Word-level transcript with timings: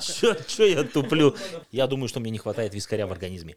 Что 0.00 0.64
я 0.64 0.84
туплю? 0.84 1.34
Я 1.70 1.86
думаю, 1.86 2.08
что 2.08 2.20
мне 2.20 2.30
не 2.30 2.38
хватает 2.38 2.74
вискаря 2.74 3.06
в 3.06 3.12
организме. 3.12 3.56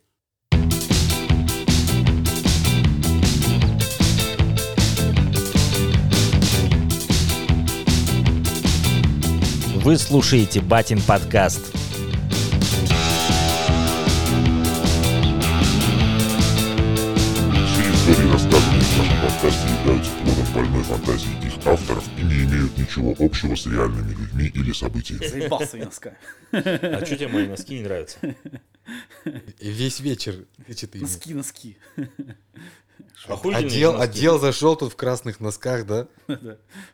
Вы 9.83 9.97
слушаете 9.97 10.61
Батин 10.61 11.01
подкаст. 11.01 11.78
Ничего 22.89 23.15
общего 23.19 23.55
с 23.55 23.65
реальными 23.65 24.11
людьми 24.11 24.51
или 24.53 24.71
событиями. 24.71 25.25
Заебал 25.25 25.61
свои 25.61 25.83
носка. 25.83 26.17
А 26.51 27.05
что 27.05 27.15
тебе 27.15 27.27
мои 27.27 27.47
носки 27.47 27.75
не 27.75 27.83
нравятся? 27.83 28.17
Весь 29.59 29.99
вечер. 29.99 30.45
Носки, 30.67 31.33
носки. 31.33 31.77
А 33.27 33.33
Отдел, 33.33 33.99
отдел 33.99 34.39
зашел 34.39 34.75
тут 34.75 34.93
в 34.93 34.95
красных 34.95 35.39
носках, 35.39 35.85
да? 35.85 36.07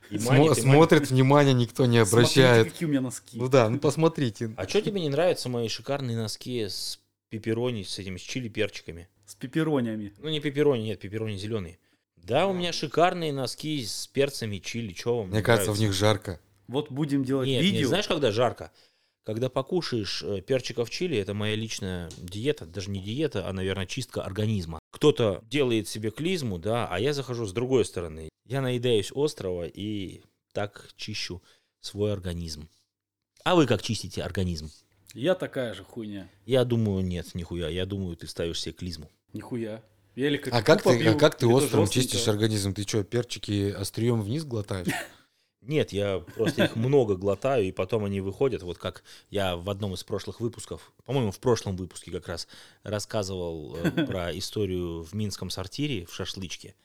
Смотрит, 0.09 1.09
внимания 1.09 1.53
никто 1.53 1.85
не 1.85 2.03
Смотрите, 2.03 2.41
обращает. 2.43 2.71
какие 2.73 2.87
у 2.87 2.89
меня 2.89 3.01
носки. 3.01 3.37
Ну 3.37 3.47
да, 3.47 3.69
ну 3.69 3.79
посмотрите. 3.79 4.53
А 4.57 4.67
что 4.67 4.81
тебе 4.81 5.01
не 5.01 5.09
нравятся 5.09 5.49
мои 5.49 5.67
шикарные 5.67 6.17
носки 6.17 6.67
с 6.67 6.99
пепперони, 7.29 7.83
с 7.83 7.99
этими, 7.99 8.17
с 8.17 8.21
чили 8.21 8.49
перчиками? 8.49 9.07
С 9.25 9.35
пепперонями. 9.35 10.13
Ну, 10.19 10.29
не 10.29 10.39
пепперони, 10.39 10.83
нет, 10.83 10.99
пепперони 10.99 11.37
зеленые. 11.37 11.79
Да, 12.25 12.47
у 12.47 12.53
меня 12.53 12.73
шикарные 12.73 13.31
носки 13.31 13.85
с 13.85 14.07
перцами, 14.07 14.57
чили, 14.57 14.93
что 14.93 15.19
вам 15.19 15.27
Мне 15.27 15.37
не 15.37 15.43
кажется, 15.43 15.71
в 15.71 15.79
них 15.79 15.93
жарко. 15.93 16.39
Вот 16.67 16.89
будем 16.91 17.23
делать 17.23 17.47
Нет, 17.47 17.61
видео. 17.61 17.79
нет, 17.79 17.87
знаешь, 17.89 18.07
когда 18.07 18.31
жарко? 18.31 18.71
Когда 19.23 19.49
покушаешь 19.49 20.23
э, 20.23 20.41
перчиков 20.41 20.89
чили, 20.89 21.17
это 21.17 21.35
моя 21.35 21.55
личная 21.55 22.09
диета, 22.17 22.65
даже 22.65 22.89
не 22.89 22.99
диета, 22.99 23.47
а, 23.47 23.53
наверное, 23.53 23.85
чистка 23.85 24.23
организма. 24.23 24.79
Кто-то 24.91 25.43
делает 25.49 25.87
себе 25.87 26.09
клизму, 26.09 26.57
да, 26.57 26.87
а 26.87 26.99
я 26.99 27.13
захожу 27.13 27.45
с 27.45 27.53
другой 27.53 27.85
стороны. 27.85 28.29
Я 28.45 28.61
наедаюсь 28.61 29.11
острова 29.13 29.67
и 29.67 30.21
так 30.51 30.89
чищу 30.95 31.43
свой 31.79 32.11
организм. 32.11 32.69
А 33.43 33.55
вы 33.55 33.67
как 33.67 33.83
чистите 33.83 34.23
организм? 34.23 34.71
Я 35.13 35.35
такая 35.35 35.75
же 35.75 35.83
хуйня. 35.83 36.29
Я 36.45 36.65
думаю, 36.65 37.05
нет, 37.05 37.35
нихуя. 37.35 37.69
Я 37.69 37.85
думаю, 37.85 38.15
ты 38.15 38.27
ставишь 38.27 38.61
себе 38.61 38.73
клизму. 38.73 39.11
Нихуя. 39.33 39.83
Я 40.15 40.27
или 40.27 40.41
А 40.49 40.63
как 40.63 40.81
ты, 40.81 40.89
попью, 40.89 41.11
а 41.11 41.15
как 41.15 41.37
ты 41.37 41.45
острым 41.45 41.87
чистишь 41.87 42.27
организм? 42.27 42.73
Ты 42.73 42.83
что, 42.83 43.03
перчики 43.03 43.71
острием 43.71 44.21
вниз 44.21 44.45
глотаешь? 44.45 44.87
Нет, 45.61 45.91
я 45.91 46.19
просто 46.19 46.65
их 46.65 46.75
много 46.75 47.15
глотаю, 47.15 47.65
и 47.65 47.71
потом 47.71 48.05
они 48.05 48.21
выходят. 48.21 48.61
Вот 48.61 48.77
как 48.77 49.03
я 49.29 49.57
в 49.57 49.69
одном 49.69 49.93
из 49.93 50.03
прошлых 50.03 50.39
выпусков, 50.39 50.93
по-моему, 51.05 51.31
в 51.31 51.39
прошлом 51.39 51.75
выпуске 51.75 52.11
как 52.11 52.27
раз 52.27 52.47
рассказывал 52.83 53.75
э, 53.75 53.91
про 54.05 54.37
историю 54.37 55.03
в 55.03 55.13
Минском 55.13 55.49
сортире, 55.49 56.05
в 56.05 56.13
шашлычке. 56.13 56.75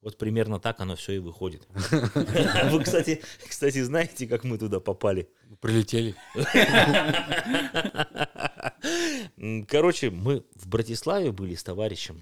Вот 0.00 0.16
примерно 0.16 0.60
так 0.60 0.80
оно 0.80 0.94
все 0.94 1.14
и 1.14 1.18
выходит. 1.18 1.66
Вы, 2.70 2.84
кстати, 2.84 3.20
кстати, 3.46 3.82
знаете, 3.82 4.28
как 4.28 4.44
мы 4.44 4.56
туда 4.56 4.78
попали? 4.78 5.28
Прилетели. 5.60 6.14
Короче, 9.66 10.10
мы 10.10 10.44
в 10.54 10.68
Братиславе 10.68 11.32
были 11.32 11.56
с 11.56 11.64
товарищем. 11.64 12.20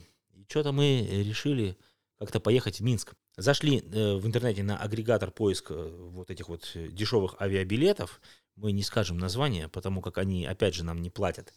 Что-то 0.48 0.72
мы 0.72 1.06
решили 1.10 1.76
как-то 2.18 2.40
поехать 2.40 2.80
в 2.80 2.82
Минск. 2.82 3.14
Зашли 3.36 3.78
э, 3.78 4.14
в 4.16 4.26
интернете 4.26 4.62
на 4.62 4.78
агрегатор 4.78 5.30
поиска 5.30 5.74
вот 5.74 6.30
этих 6.30 6.48
вот 6.48 6.70
э, 6.74 6.88
дешевых 6.88 7.40
авиабилетов. 7.40 8.20
Мы 8.54 8.72
не 8.72 8.82
скажем 8.82 9.18
название, 9.18 9.68
потому 9.68 10.00
как 10.00 10.18
они, 10.18 10.46
опять 10.46 10.74
же, 10.74 10.84
нам 10.84 11.02
не 11.02 11.10
платят. 11.10 11.52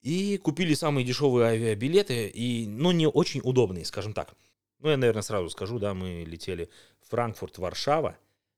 И 0.00 0.36
купили 0.38 0.74
самые 0.74 1.04
дешевые 1.04 1.46
авиабилеты, 1.46 2.26
и, 2.26 2.66
ну, 2.66 2.90
не 2.90 3.06
очень 3.06 3.40
удобные, 3.44 3.84
скажем 3.84 4.12
так. 4.12 4.34
Ну, 4.80 4.88
я, 4.90 4.96
наверное, 4.96 5.22
сразу 5.22 5.48
скажу, 5.48 5.78
да, 5.78 5.94
мы 5.94 6.24
летели 6.26 6.68
Франкфурт-Варшава, 7.08 8.16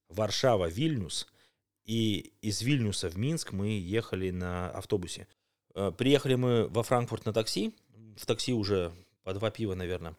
Варшава-Вильнюс, 0.08 1.26
и 1.84 2.32
из 2.40 2.62
Вильнюса 2.62 3.10
в 3.10 3.18
Минск 3.18 3.52
мы 3.52 3.78
ехали 3.78 4.30
на 4.30 4.70
автобусе. 4.70 5.28
Э, 5.74 5.92
Приехали 5.96 6.34
мы 6.34 6.66
во 6.68 6.82
Франкфурт 6.82 7.26
на 7.26 7.34
такси. 7.34 7.74
В 8.16 8.24
такси 8.24 8.54
уже 8.54 8.92
по 9.24 9.34
два 9.34 9.50
пива, 9.50 9.74
наверное. 9.74 10.14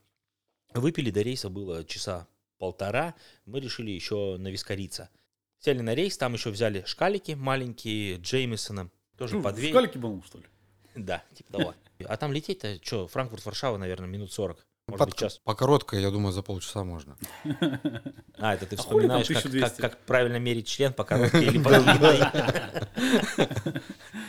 Выпили, 0.73 1.09
до 1.11 1.21
рейса 1.21 1.49
было 1.49 1.85
часа 1.85 2.27
полтора. 2.57 3.15
Мы 3.45 3.59
решили 3.61 3.91
еще 3.91 4.35
навискариться. 4.37 5.09
Сели 5.59 5.79
на 5.81 5.95
рейс, 5.95 6.17
там 6.17 6.33
еще 6.33 6.49
взяли 6.49 6.83
шкалики 6.85 7.31
маленькие, 7.31 8.17
Джеймисона. 8.17 8.89
Тоже 9.17 9.35
Ну, 9.37 9.43
по 9.43 9.51
две. 9.53 9.69
шкалике 9.69 9.99
был, 9.99 10.21
что 10.25 10.39
ли? 10.39 10.45
Да, 10.95 11.23
типа 11.33 11.53
того. 11.53 11.73
А 12.05 12.17
там 12.17 12.33
лететь-то, 12.33 12.77
что, 12.83 13.07
Франкфурт-Варшава, 13.07 13.77
наверное, 13.77 14.07
минут 14.09 14.33
40. 14.33 14.65
Может 14.87 14.99
Под- 14.99 15.09
быть, 15.09 15.17
час. 15.19 15.39
По 15.43 15.55
короткой, 15.55 16.01
я 16.01 16.11
думаю, 16.11 16.31
за 16.33 16.41
полчаса 16.43 16.83
можно. 16.83 17.17
А, 18.37 18.53
это 18.53 18.65
ты 18.65 18.75
А 18.75 18.79
вспоминаешь, 18.79 19.27
как, 19.27 19.37
1200? 19.37 19.81
как, 19.81 19.91
как 19.93 20.05
правильно 20.05 20.37
мерить 20.37 20.67
член 20.67 20.91
по 20.93 21.05
короткой 21.05 21.45
или 21.47 21.57
по. 21.63 21.69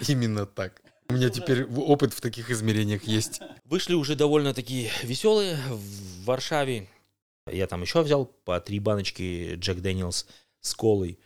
Именно 0.09 0.47
так. 0.47 0.81
У 1.09 1.15
меня 1.15 1.31
теперь 1.31 1.65
опыт 1.65 2.13
в 2.13 2.21
таких 2.21 2.51
измерениях 2.51 3.05
есть. 3.05 3.41
Вышли 3.65 3.95
уже 3.95 4.17
довольно 4.17 4.55
такие 4.55 4.91
веселые 5.03 5.57
в 5.69 6.25
Варшаве. 6.25 6.89
Я 7.51 7.67
там 7.67 7.83
еще 7.83 8.03
взял 8.03 8.27
по 8.27 8.61
три 8.61 8.81
баночки 8.81 9.55
Джек 9.55 9.79
Дэниелс 9.79 10.27
с 10.61 10.75
колой. 10.75 11.19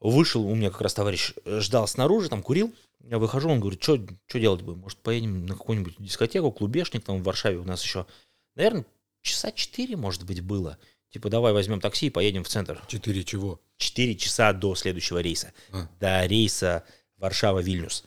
Вышел, 0.00 0.44
у 0.46 0.54
меня 0.54 0.70
как 0.70 0.80
раз 0.80 0.94
товарищ 0.94 1.34
э, 1.44 1.60
ждал 1.60 1.86
снаружи, 1.86 2.28
там 2.28 2.42
курил. 2.42 2.72
Я 3.00 3.18
выхожу, 3.18 3.48
он 3.48 3.60
говорит, 3.60 3.82
что 3.82 3.98
делать 4.34 4.62
будем? 4.62 4.80
Может, 4.80 4.98
поедем 4.98 5.46
на 5.46 5.54
какую-нибудь 5.54 5.96
дискотеку, 5.98 6.52
клубешник 6.52 7.04
там 7.04 7.20
в 7.20 7.24
Варшаве 7.24 7.58
у 7.58 7.64
нас 7.64 7.82
еще. 7.82 8.06
Наверное, 8.54 8.86
часа 9.22 9.50
четыре, 9.52 9.96
может 9.96 10.24
быть, 10.24 10.40
было. 10.40 10.78
Типа, 11.10 11.30
давай 11.30 11.52
возьмем 11.52 11.80
такси 11.80 12.06
и 12.06 12.10
поедем 12.10 12.44
в 12.44 12.48
центр. 12.48 12.82
Четыре 12.86 13.24
чего? 13.24 13.60
4 13.78 14.16
часа 14.16 14.52
до 14.52 14.74
следующего 14.74 15.20
рейса. 15.20 15.52
А. 15.72 15.88
До 16.00 16.26
рейса 16.26 16.84
Варшава-Вильнюс. 17.18 18.04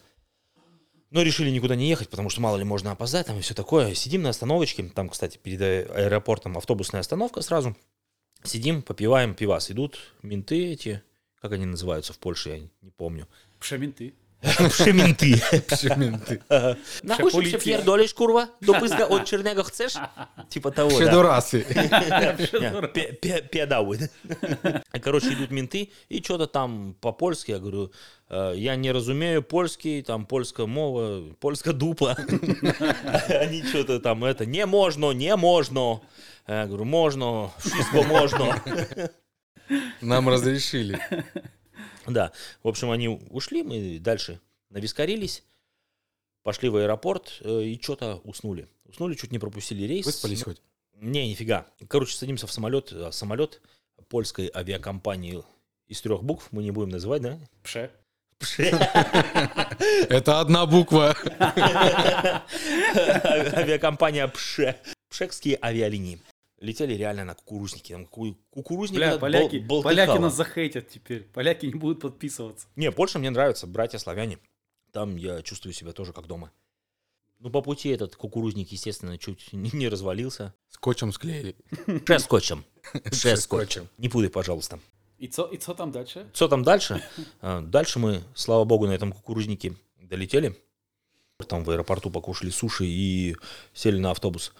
Но 1.12 1.20
решили 1.20 1.50
никуда 1.50 1.76
не 1.76 1.90
ехать, 1.90 2.08
потому 2.08 2.30
что 2.30 2.40
мало 2.40 2.56
ли 2.56 2.64
можно 2.64 2.90
опоздать, 2.90 3.26
там 3.26 3.36
и 3.36 3.42
все 3.42 3.52
такое. 3.52 3.94
Сидим 3.94 4.22
на 4.22 4.30
остановочке, 4.30 4.82
там, 4.84 5.10
кстати, 5.10 5.36
перед 5.36 5.60
э, 5.60 5.82
аэропортом 5.82 6.56
автобусная 6.56 7.02
остановка 7.02 7.42
сразу. 7.42 7.76
Сидим, 8.44 8.80
попиваем 8.80 9.34
пивас. 9.34 9.70
Идут 9.70 9.98
менты 10.22 10.72
эти, 10.72 11.02
как 11.38 11.52
они 11.52 11.66
называются 11.66 12.14
в 12.14 12.18
Польше, 12.18 12.48
я 12.48 12.58
не 12.80 12.90
помню. 12.90 13.28
Пшементы. 13.60 14.14
Пшементы. 14.42 15.40
Пшементы. 15.68 16.40
Нахуй 17.02 17.46
się 17.46 17.58
pierdolisz, 17.58 18.14
kurwa? 18.14 18.48
Do 18.62 18.74
pyska 18.74 19.08
od 19.08 19.24
czernego 19.24 19.64
chcesz? 19.64 19.94
Типа 20.48 20.70
того. 20.70 20.90
Пшедорасы. 20.90 21.64
Педаły. 23.50 23.98
Короче, 25.04 25.32
идут 25.32 25.50
менты, 25.50 25.90
и 26.08 26.20
что-то 26.22 26.46
там 26.46 26.94
по-польски, 27.00 27.52
я 27.52 27.58
говорю, 27.58 27.92
«Э, 28.28 28.54
я 28.56 28.76
не 28.76 28.92
разумею 28.92 29.42
польский, 29.42 30.02
там 30.02 30.26
польская 30.26 30.66
мова, 30.66 31.22
польская 31.40 31.72
дупа. 31.72 32.16
Они 33.28 33.62
что-то 33.62 34.00
там, 34.00 34.24
это, 34.24 34.46
не 34.46 34.66
можно, 34.66 35.12
не 35.12 35.36
можно. 35.36 36.00
Я 36.48 36.66
говорю, 36.66 36.84
можно, 36.84 37.50
wszystko 37.58 38.02
можно. 38.02 38.60
Нам 40.00 40.28
разрешили. 40.28 40.98
Да, 42.06 42.32
в 42.62 42.68
общем, 42.68 42.90
они 42.90 43.08
ушли, 43.08 43.62
мы 43.62 43.98
дальше 43.98 44.40
навискарились, 44.70 45.44
пошли 46.42 46.68
в 46.68 46.76
аэропорт 46.76 47.38
э, 47.40 47.62
и 47.62 47.80
что-то 47.80 48.20
уснули. 48.24 48.68
Уснули, 48.84 49.14
чуть 49.14 49.32
не 49.32 49.38
пропустили 49.38 49.84
рейс. 49.84 50.06
Выспались 50.06 50.42
хоть? 50.42 50.60
Не, 50.94 51.28
нифига. 51.28 51.66
Короче, 51.88 52.16
садимся 52.16 52.46
в 52.46 52.52
самолет. 52.52 52.92
а 52.92 53.10
Самолет 53.12 53.60
польской 54.08 54.50
авиакомпании 54.54 55.42
из 55.86 56.00
трех 56.00 56.22
букв, 56.22 56.48
мы 56.50 56.62
не 56.62 56.70
будем 56.70 56.90
называть, 56.90 57.22
да? 57.22 57.38
Пше. 57.62 57.90
Это 60.08 60.40
одна 60.40 60.66
буква. 60.66 61.16
Авиакомпания 63.54 64.26
ПШЕ. 64.26 64.76
Пшекские 65.08 65.58
авиалинии. 65.62 66.20
Летели 66.62 66.94
реально 66.94 67.24
на 67.24 67.34
кукурузнике. 67.34 67.94
Там 67.94 68.06
ку- 68.06 68.36
кукурузник 68.50 68.96
Бля, 68.98 69.18
поляки, 69.18 69.56
бол- 69.56 69.82
поляки 69.82 70.16
нас 70.18 70.34
захейтят 70.36 70.88
теперь. 70.88 71.24
Поляки 71.24 71.66
не 71.66 71.74
будут 71.74 72.00
подписываться. 72.00 72.68
Не, 72.76 72.92
Польша 72.92 73.18
мне 73.18 73.30
нравится, 73.30 73.66
братья 73.66 73.98
славяне. 73.98 74.38
Там 74.92 75.16
я 75.16 75.42
чувствую 75.42 75.72
себя 75.72 75.92
тоже 75.92 76.12
как 76.12 76.26
дома. 76.28 76.52
Ну, 77.40 77.50
по 77.50 77.62
пути 77.62 77.88
этот 77.88 78.14
кукурузник, 78.14 78.70
естественно, 78.70 79.18
чуть 79.18 79.52
не 79.52 79.70
не 79.72 79.88
развалился. 79.88 80.54
Скотчем 80.68 81.12
склеили. 81.12 81.56
Ше 82.06 82.18
скотчем. 82.20 82.64
Ше 83.10 83.36
скотчем. 83.36 83.88
Не 83.98 84.08
путай, 84.08 84.30
пожалуйста. 84.30 84.78
И 85.18 85.28
что 85.28 85.46
и 85.46 85.56
там 85.56 85.90
дальше? 85.90 86.30
Что 86.32 86.46
там 86.46 86.62
дальше? 86.62 87.02
А, 87.40 87.60
Дальше 87.60 87.98
мы, 87.98 88.22
слава 88.34 88.64
богу, 88.64 88.86
на 88.86 88.92
этом 88.92 89.12
кукурузнике 89.12 89.74
долетели. 89.96 90.56
Там 91.48 91.64
в 91.64 91.70
аэропорту 91.70 92.08
покушали 92.10 92.50
суши 92.50 92.84
и 92.86 93.34
сели 93.74 93.98
на 93.98 94.12
автобус. 94.12 94.52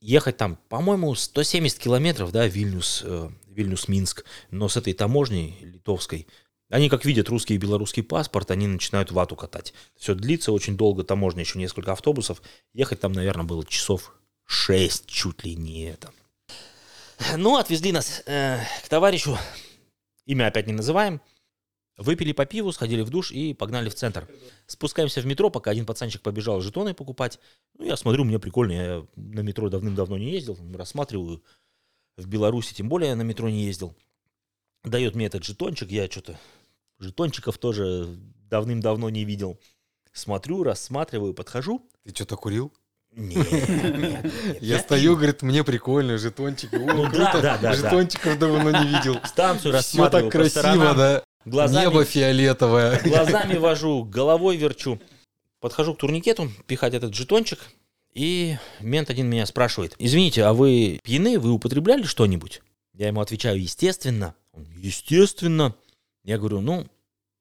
Ехать 0.00 0.36
там, 0.36 0.58
по-моему, 0.68 1.14
170 1.14 1.78
километров, 1.78 2.30
да, 2.30 2.46
Вильнюс, 2.46 3.02
э, 3.04 3.30
Вильнюс-Минск. 3.48 4.24
Но 4.50 4.68
с 4.68 4.76
этой 4.76 4.92
таможней 4.92 5.56
литовской 5.60 6.26
Они 6.70 6.90
как 6.90 7.06
видят 7.06 7.30
русский 7.30 7.54
и 7.54 7.58
белорусский 7.58 8.02
паспорт, 8.02 8.50
они 8.50 8.66
начинают 8.66 9.10
вату 9.10 9.36
катать. 9.36 9.72
Все 9.96 10.14
длится 10.14 10.52
очень 10.52 10.76
долго, 10.76 11.02
таможня 11.02 11.40
еще 11.40 11.58
несколько 11.58 11.92
автобусов. 11.92 12.42
Ехать 12.74 13.00
там, 13.00 13.12
наверное, 13.12 13.46
было 13.46 13.64
часов 13.64 14.12
6, 14.44 15.06
чуть 15.06 15.44
ли 15.44 15.56
не 15.56 15.84
это. 15.86 16.12
Ну, 17.36 17.56
отвезли 17.56 17.90
нас 17.90 18.22
э, 18.26 18.60
к 18.84 18.88
товарищу, 18.88 19.38
имя 20.26 20.46
опять 20.46 20.66
не 20.66 20.72
называем. 20.74 21.20
Выпили 21.98 22.30
по 22.30 22.46
пиву, 22.46 22.70
сходили 22.70 23.02
в 23.02 23.10
душ 23.10 23.32
и 23.32 23.52
погнали 23.54 23.88
в 23.88 23.94
центр. 23.94 24.28
Спускаемся 24.66 25.20
в 25.20 25.26
метро, 25.26 25.50
пока 25.50 25.72
один 25.72 25.84
пацанчик 25.84 26.22
побежал 26.22 26.60
жетоны 26.60 26.94
покупать. 26.94 27.40
Ну, 27.76 27.86
я 27.86 27.96
смотрю, 27.96 28.22
мне 28.22 28.38
прикольно, 28.38 28.72
я 28.72 29.06
на 29.16 29.40
метро 29.40 29.68
давным-давно 29.68 30.16
не 30.16 30.30
ездил, 30.30 30.56
рассматриваю. 30.74 31.42
В 32.16 32.28
Беларуси 32.28 32.72
тем 32.72 32.88
более 32.88 33.16
на 33.16 33.22
метро 33.22 33.48
не 33.48 33.64
ездил. 33.64 33.96
Дает 34.84 35.16
мне 35.16 35.26
этот 35.26 35.42
жетончик, 35.42 35.90
я 35.90 36.08
что-то 36.08 36.38
жетончиков 37.00 37.58
тоже 37.58 38.06
давным-давно 38.48 39.10
не 39.10 39.24
видел. 39.24 39.58
Смотрю, 40.12 40.62
рассматриваю, 40.62 41.34
подхожу. 41.34 41.90
Ты 42.04 42.14
что-то 42.14 42.36
курил? 42.36 42.72
Нет, 43.10 43.50
нет, 43.50 43.98
нет, 43.98 44.62
Я 44.62 44.78
стою, 44.78 45.16
говорит, 45.16 45.42
мне 45.42 45.64
прикольно, 45.64 46.16
жетончики. 46.18 46.76
О, 46.76 46.78
Ну 46.78 47.04
круто. 47.10 47.40
да, 47.40 47.40
да, 47.40 47.58
да. 47.58 47.72
Жетончиков 47.72 48.38
давно 48.38 48.70
не 48.70 48.88
видел. 48.88 49.18
Станцию 49.24 49.76
Все 49.80 50.08
так 50.08 50.30
красиво, 50.30 50.94
да? 50.94 51.24
Глазами, 51.48 51.84
Небо 51.84 52.04
фиолетовое. 52.04 53.00
глазами 53.02 53.56
вожу, 53.56 54.04
головой 54.04 54.56
верчу. 54.56 55.00
Подхожу 55.60 55.94
к 55.94 55.98
турникету, 55.98 56.50
пихать 56.66 56.94
этот 56.94 57.14
жетончик, 57.14 57.58
и 58.14 58.56
мент 58.80 59.10
один 59.10 59.28
меня 59.28 59.46
спрашивает, 59.46 59.94
извините, 59.98 60.44
а 60.44 60.52
вы 60.52 61.00
пьяны, 61.02 61.38
вы 61.38 61.50
употребляли 61.52 62.04
что-нибудь? 62.04 62.62
Я 62.92 63.08
ему 63.08 63.20
отвечаю, 63.20 63.60
естественно. 63.60 64.34
Он, 64.52 64.66
естественно. 64.76 65.74
Я 66.24 66.38
говорю, 66.38 66.60
ну, 66.60 66.86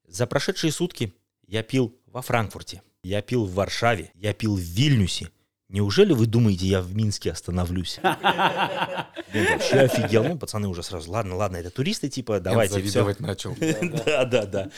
за 0.08 0.28
прошедшие 0.28 0.72
сутки 0.72 1.14
я 1.48 1.64
пил 1.64 1.96
во 2.06 2.22
Франкфурте, 2.22 2.82
я 3.04 3.22
пил 3.22 3.46
в 3.46 3.54
Варшаве, 3.54 4.12
я 4.16 4.34
пил 4.34 4.56
в 4.56 4.60
Вильнюсе. 4.60 5.30
Неужели 5.70 6.14
вы 6.14 6.28
думаете, 6.28 6.66
я 6.66 6.82
в 6.82 6.96
Минске 6.96 7.32
остановлюсь? 7.32 8.00
Он 8.04 8.14
вообще 9.52 9.80
офигел. 9.82 10.24
Ну, 10.24 10.38
пацаны 10.38 10.68
уже 10.70 10.82
сразу, 10.82 11.12
ладно, 11.12 11.36
ладно, 11.36 11.58
это 11.58 11.70
туристы, 11.70 12.08
типа, 12.10 12.40
давайте, 12.40 12.76
все. 12.76 12.82
завидовать 12.84 13.20
начал. 13.20 13.56
Да, 14.06 14.26
да, 14.26 14.46
да. 14.46 14.70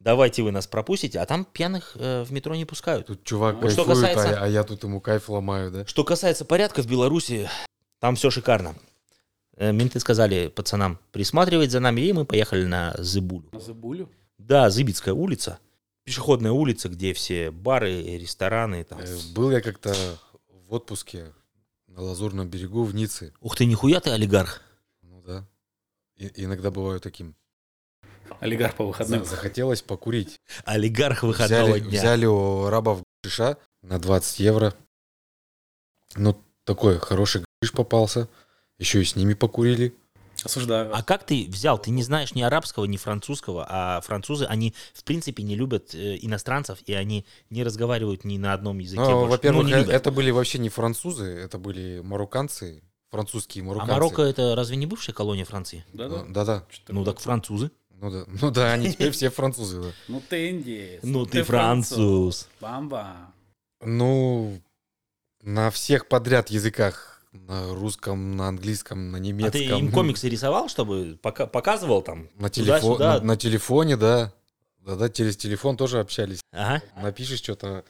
Давайте 0.00 0.42
вы 0.42 0.50
нас 0.50 0.66
пропустите, 0.66 1.20
а 1.20 1.26
там 1.26 1.44
пьяных 1.44 1.92
э, 1.94 2.24
в 2.24 2.32
метро 2.32 2.54
не 2.56 2.64
пускают. 2.64 3.06
Тут 3.06 3.22
чувак 3.24 3.56
что 3.70 3.84
кайфует, 3.84 4.08
касается- 4.16 4.42
а, 4.42 4.48
я 4.48 4.64
тут 4.64 4.82
ему 4.82 5.00
кайф 5.00 5.28
ломаю, 5.28 5.70
да? 5.70 5.86
Что 5.86 6.02
касается 6.02 6.44
порядка 6.44 6.82
в 6.82 6.86
Беларуси, 6.88 7.48
там 8.00 8.16
все 8.16 8.28
шикарно. 8.30 8.74
Э, 9.56 9.70
Менты 9.72 10.00
сказали 10.00 10.48
пацанам 10.48 10.98
присматривать 11.12 11.70
за 11.70 11.78
нами, 11.78 12.00
и 12.00 12.12
мы 12.12 12.24
поехали 12.24 12.64
на 12.64 12.94
Зыбулю. 12.98 13.48
На 13.52 13.60
Забулю? 13.60 14.10
Да, 14.38 14.68
Зыбицкая 14.70 15.14
улица. 15.14 15.58
Пешеходная 16.04 16.52
улица, 16.52 16.88
где 16.88 17.12
все 17.14 17.50
бары, 17.50 18.02
рестораны. 18.18 18.82
Там. 18.84 18.98
Э, 19.00 19.18
Был 19.34 19.50
я 19.50 19.60
как-то 19.60 19.94
в 20.68 20.74
отпуске 20.74 21.32
на 21.86 22.02
Лазурном 22.02 22.48
берегу 22.48 22.82
в 22.84 22.94
Ницце. 22.94 23.32
Ух 23.40 23.56
ты, 23.56 23.66
нихуя 23.66 24.00
ты 24.00 24.10
олигарх. 24.10 24.62
Ну 25.02 25.22
да. 25.22 25.46
И- 26.16 26.32
иногда 26.44 26.70
бываю 26.70 26.98
таким. 27.00 27.36
Олигарх 28.40 28.74
по 28.76 28.86
выходным. 28.86 29.24
За- 29.24 29.30
Захотелось 29.30 29.82
покурить. 29.82 30.40
Олигарх 30.64 31.22
выходного 31.22 31.66
Взяли, 31.66 31.80
дня. 31.80 31.98
взяли 32.00 32.26
у 32.26 32.68
рабов 32.68 33.02
гриша 33.22 33.58
на 33.82 33.98
20 33.98 34.40
евро. 34.40 34.74
Ну, 36.16 36.36
такой 36.64 36.98
хороший 36.98 37.44
гриш 37.60 37.72
попался. 37.72 38.28
Еще 38.78 39.02
и 39.02 39.04
с 39.04 39.14
ними 39.16 39.34
покурили. 39.34 39.94
Осуждаю. 40.44 40.94
А 40.94 41.02
как 41.02 41.24
ты 41.24 41.46
взял? 41.48 41.78
Ты 41.78 41.90
не 41.90 42.02
знаешь 42.02 42.34
ни 42.34 42.42
арабского, 42.42 42.84
ни 42.84 42.96
французского, 42.96 43.66
а 43.68 44.00
французы, 44.00 44.44
они 44.46 44.74
в 44.92 45.04
принципе 45.04 45.42
не 45.42 45.54
любят 45.54 45.94
э, 45.94 46.18
иностранцев, 46.20 46.78
и 46.86 46.92
они 46.94 47.24
не 47.50 47.62
разговаривают 47.62 48.24
ни 48.24 48.38
на 48.38 48.52
одном 48.52 48.78
языке. 48.78 49.02
Ну, 49.02 49.20
больше. 49.20 49.30
во-первых, 49.30 49.68
Ну, 49.68 49.76
это 49.76 50.10
были 50.10 50.30
вообще 50.30 50.58
не 50.58 50.68
французы, 50.68 51.24
это 51.24 51.58
были 51.58 52.00
марокканцы, 52.00 52.82
французские 53.10 53.62
А 53.62 53.66
марокканцы. 53.66 53.92
Марокко 53.92 54.22
это 54.22 54.56
разве 54.56 54.76
не 54.76 54.86
бывшая 54.86 55.12
колония 55.12 55.44
Франции? 55.44 55.84
Да-да. 55.92 56.24
Ну, 56.24 56.32
Да-да. 56.32 56.64
Ну 56.88 57.04
так 57.04 57.20
французы. 57.20 57.70
Ну 58.00 58.10
да, 58.10 58.24
ну 58.26 58.50
да, 58.50 58.72
они 58.72 58.90
теперь 58.92 59.12
все 59.12 59.30
французы, 59.30 59.80
да. 59.80 59.88
Ну 60.08 60.20
ты 60.28 60.50
индиец. 60.50 61.00
Ну 61.04 61.24
ты 61.24 61.44
француз. 61.44 62.48
Бамба. 62.60 63.32
Ну, 63.80 64.60
на 65.42 65.70
всех 65.70 66.08
подряд 66.08 66.50
языках. 66.50 67.11
На 67.32 67.72
русском, 67.74 68.36
на 68.36 68.48
английском, 68.48 69.10
на 69.10 69.16
А 69.16 69.20
немецком. 69.20 69.52
ты 69.52 69.64
им 69.64 69.90
комиксы 69.90 70.28
рисовал, 70.28 70.68
чтобы 70.68 71.18
пока- 71.22 71.46
показывал 71.46 72.02
там? 72.02 72.28
На, 72.36 72.50
телефо- 72.50 72.98
на, 72.98 73.20
на 73.20 73.36
телефоне, 73.36 73.96
да. 73.96 74.32
Да-да, 74.80 75.08
через 75.08 75.36
телефон 75.36 75.76
тоже 75.76 76.00
общались. 76.00 76.40
Ага. 76.52 76.82
Напишешь 77.00 77.38
что-то, 77.38 77.84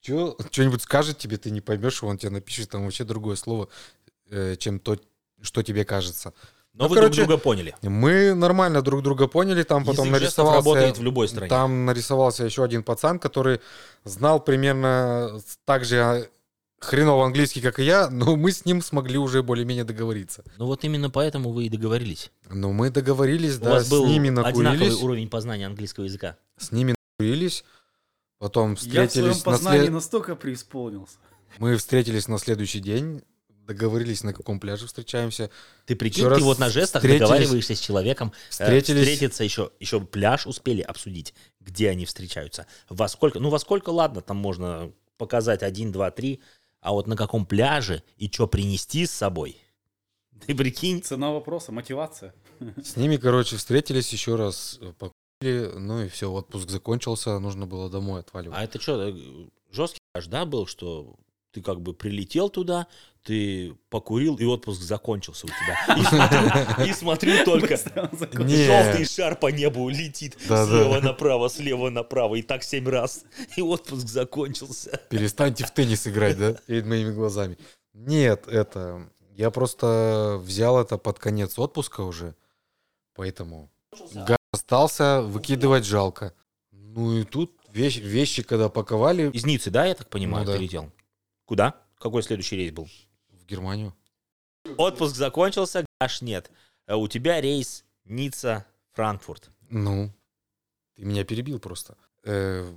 чё, 0.00 0.36
что-нибудь 0.52 0.82
скажет 0.82 1.18
тебе, 1.18 1.36
ты 1.36 1.50
не 1.50 1.60
поймешь, 1.60 2.02
он 2.04 2.16
тебе 2.18 2.30
напишет 2.30 2.70
там 2.70 2.84
вообще 2.84 3.04
другое 3.04 3.34
слово, 3.36 3.68
э, 4.30 4.54
чем 4.56 4.78
то, 4.78 4.98
что 5.42 5.62
тебе 5.62 5.84
кажется. 5.84 6.32
Но 6.74 6.84
Ну, 6.84 6.88
вы 6.90 6.96
короче, 6.96 7.14
друг 7.14 7.28
друга 7.28 7.42
поняли. 7.42 7.74
Мы 7.82 8.34
нормально 8.34 8.82
друг 8.82 9.02
друга 9.02 9.26
поняли, 9.28 9.62
там 9.62 9.84
потом 9.84 10.08
Язык 10.08 10.20
жестов 10.24 10.44
нарисовался... 10.44 10.68
работает 10.68 10.98
в 10.98 11.02
любой 11.02 11.26
стране. 11.28 11.48
Там 11.48 11.86
нарисовался 11.86 12.44
еще 12.44 12.62
один 12.62 12.82
пацан, 12.82 13.18
который 13.18 13.60
знал 14.04 14.38
примерно 14.40 15.40
так 15.64 15.86
же 15.86 16.02
а, 16.02 16.26
хреново 16.80 17.24
английский, 17.26 17.60
как 17.60 17.78
и 17.78 17.84
я, 17.84 18.08
но 18.10 18.36
мы 18.36 18.52
с 18.52 18.64
ним 18.64 18.82
смогли 18.82 19.18
уже 19.18 19.42
более-менее 19.42 19.84
договориться. 19.84 20.44
Ну 20.58 20.66
вот 20.66 20.84
именно 20.84 21.10
поэтому 21.10 21.52
вы 21.52 21.66
и 21.66 21.68
договорились. 21.68 22.30
Но 22.50 22.72
мы 22.72 22.90
договорились, 22.90 23.56
У 23.56 23.60
да, 23.60 23.70
вас 23.70 23.86
с 23.86 23.90
был 23.90 24.06
ними 24.06 24.28
одинаковый 24.28 24.64
накурились. 24.64 24.94
уровень 25.02 25.28
познания 25.28 25.66
английского 25.66 26.04
языка. 26.04 26.36
С 26.58 26.72
ними 26.72 26.94
накурились. 27.18 27.64
Потом 28.38 28.70
Я 28.70 28.76
в 28.76 28.80
своем 28.80 29.06
встретились 29.08 29.36
на 29.44 29.50
познании 29.52 29.80
след- 29.80 29.92
настолько 29.92 30.36
преисполнился. 30.36 31.16
Мы 31.58 31.76
встретились 31.76 32.28
на 32.28 32.38
следующий 32.38 32.80
день, 32.80 33.22
договорились, 33.66 34.22
на 34.22 34.34
каком 34.34 34.60
пляже 34.60 34.86
встречаемся. 34.86 35.50
Ты 35.86 35.96
прикинь, 35.96 36.26
Еще 36.26 36.36
ты 36.36 36.42
вот 36.42 36.58
на 36.58 36.68
жестах 36.68 37.00
встретились- 37.02 37.20
договариваешься 37.20 37.74
с 37.74 37.80
человеком, 37.80 38.32
э, 38.34 38.50
Встретились. 38.50 39.00
встретиться 39.08 39.42
еще, 39.42 39.70
еще 39.80 40.00
пляж 40.00 40.46
успели 40.46 40.82
обсудить, 40.82 41.34
где 41.60 41.88
они 41.90 42.04
встречаются, 42.04 42.66
во 42.90 43.08
сколько, 43.08 43.40
ну 43.40 43.48
во 43.48 43.58
сколько, 43.58 43.88
ладно, 43.88 44.20
там 44.20 44.36
можно 44.36 44.92
показать 45.16 45.62
один, 45.62 45.90
два, 45.90 46.10
три, 46.10 46.40
а 46.80 46.92
вот 46.92 47.06
на 47.06 47.16
каком 47.16 47.46
пляже 47.46 48.02
и 48.16 48.30
что 48.30 48.46
принести 48.46 49.06
с 49.06 49.10
собой, 49.10 49.56
ты 50.46 50.54
прикинь, 50.54 51.02
Цена 51.02 51.32
вопроса, 51.32 51.72
мотивация. 51.72 52.34
С 52.82 52.96
ними, 52.96 53.16
короче, 53.16 53.56
встретились 53.56 54.12
еще 54.12 54.36
раз, 54.36 54.78
э, 54.80 54.92
покурили, 54.92 55.72
ну 55.78 56.02
и 56.02 56.08
все, 56.08 56.30
отпуск 56.30 56.70
закончился, 56.70 57.38
нужно 57.38 57.66
было 57.66 57.90
домой 57.90 58.20
отваливать. 58.20 58.58
а 58.58 58.64
это 58.64 58.80
что, 58.80 59.14
жесткий 59.70 60.00
пляж, 60.12 60.26
да, 60.28 60.46
был, 60.46 60.66
что 60.66 61.16
ты 61.56 61.62
как 61.62 61.80
бы 61.80 61.94
прилетел 61.94 62.50
туда, 62.50 62.86
ты 63.22 63.74
покурил, 63.88 64.36
и 64.36 64.44
отпуск 64.44 64.82
закончился 64.82 65.46
у 65.46 65.48
тебя. 65.48 65.96
И 65.96 66.02
смотрю, 66.04 66.86
и 66.86 66.92
смотрю 66.92 67.44
только. 67.46 67.78
Желтый 67.78 69.06
шар 69.06 69.36
по 69.36 69.46
небу 69.46 69.88
летит 69.88 70.36
слева 70.38 71.00
направо, 71.00 71.48
слева 71.48 71.88
направо, 71.88 72.34
и 72.34 72.42
так 72.42 72.62
семь 72.62 72.86
раз. 72.86 73.24
И 73.56 73.62
отпуск 73.62 74.06
закончился. 74.06 75.00
Перестаньте 75.08 75.64
в 75.64 75.70
теннис 75.70 76.06
играть, 76.06 76.36
да? 76.38 76.52
Перед 76.66 76.84
моими 76.84 77.12
глазами. 77.12 77.56
Нет, 77.94 78.46
это... 78.48 79.08
Я 79.34 79.50
просто 79.50 80.38
взял 80.42 80.78
это 80.78 80.98
под 80.98 81.18
конец 81.18 81.58
отпуска 81.58 82.02
уже, 82.02 82.34
поэтому 83.14 83.70
газ 84.14 84.38
остался, 84.52 85.22
выкидывать 85.22 85.86
жалко. 85.86 86.34
Ну 86.70 87.18
и 87.18 87.24
тут 87.24 87.52
вещи, 87.76 88.00
вещи 88.00 88.42
когда 88.42 88.68
паковали 88.68 89.30
Из 89.30 89.44
Ниццы, 89.44 89.70
да, 89.70 89.84
я 89.84 89.94
так 89.94 90.08
понимаю, 90.08 90.44
Ну 90.44 90.52
да. 90.52 90.56
ты 90.56 90.62
летел? 90.62 90.90
Куда? 91.46 91.80
Какой 91.98 92.22
следующий 92.22 92.56
рейс 92.56 92.72
был? 92.72 92.88
в 93.46 93.48
Германию. 93.48 93.94
Отпуск 94.76 95.14
закончился, 95.14 95.86
аж 96.00 96.22
нет. 96.22 96.50
А 96.86 96.96
У 96.96 97.08
тебя 97.08 97.40
рейс 97.40 97.84
Ницца, 98.04 98.66
Франкфурт. 98.92 99.50
Ну, 99.68 100.12
ты 100.96 101.04
меня 101.04 101.24
перебил 101.24 101.58
просто. 101.58 101.96
Э, 102.24 102.68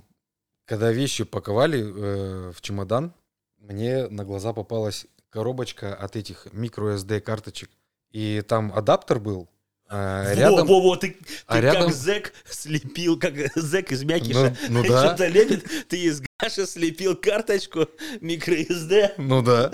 когда 0.64 0.92
вещи 0.92 1.24
паковали 1.24 1.80
э, 1.80 2.52
в 2.52 2.60
чемодан, 2.60 3.12
мне 3.58 4.06
на 4.08 4.24
глаза 4.24 4.52
попалась 4.52 5.06
коробочка 5.30 5.94
от 5.94 6.16
этих 6.16 6.48
микро 6.52 6.94
SD 6.94 7.20
карточек. 7.20 7.70
И 8.10 8.42
там 8.46 8.72
адаптер 8.72 9.20
был. 9.20 9.48
а 9.88 10.32
рядом... 10.34 10.66
Во, 10.66 10.80
во, 10.80 10.90
во, 10.90 10.96
ты, 10.96 11.10
ты 11.10 11.18
а 11.46 11.60
рядом- 11.60 11.86
как 11.86 11.94
зэк 11.94 12.32
слепил, 12.44 13.18
как 13.18 13.34
зэк 13.54 13.92
из 13.92 14.04
Мякиша. 14.04 14.56
Ну, 14.68 14.82
ну 14.82 14.82
да. 14.88 15.06
Что-то 15.06 15.26
лепит, 15.28 15.88
ты 15.88 16.04
из 16.04 16.22
Гаша 16.40 16.66
слепил 16.66 17.16
карточку 17.16 17.88
microSD. 18.20 19.12
Ну 19.18 19.42
да. 19.42 19.70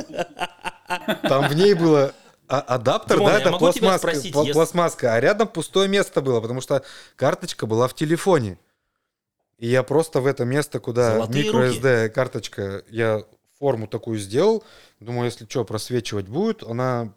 Там 1.23 1.49
в 1.49 1.54
ней 1.54 1.75
было 1.75 2.14
а- 2.49 2.61
адаптер, 2.61 3.16
Димон, 3.16 3.32
да, 3.32 3.40
это 3.40 3.52
пластмасска, 3.52 3.99
спросить, 3.99 4.35
пла- 4.35 4.40
если- 4.42 4.52
пластмасска, 4.52 5.14
а 5.14 5.20
рядом 5.20 5.49
пустое 5.49 5.88
место 5.88 6.20
было, 6.20 6.40
потому 6.40 6.61
что 6.61 6.82
карточка 7.16 7.66
была 7.66 7.88
в 7.88 7.94
телефоне. 7.94 8.58
И 9.58 9.66
я 9.68 9.82
просто 9.82 10.20
в 10.20 10.26
это 10.26 10.44
место, 10.44 10.78
куда 10.80 11.14
Золотые 11.14 11.44
микро 11.44 11.66
руки. 11.66 11.78
SD 11.80 12.08
карточка, 12.11 12.85
я 12.88 13.25
форму 13.58 13.87
такую 13.88 14.18
сделал, 14.18 14.62
думаю, 15.00 15.25
если 15.26 15.46
что, 15.49 15.64
просвечивать 15.64 16.28
будет, 16.28 16.62
она 16.62 17.14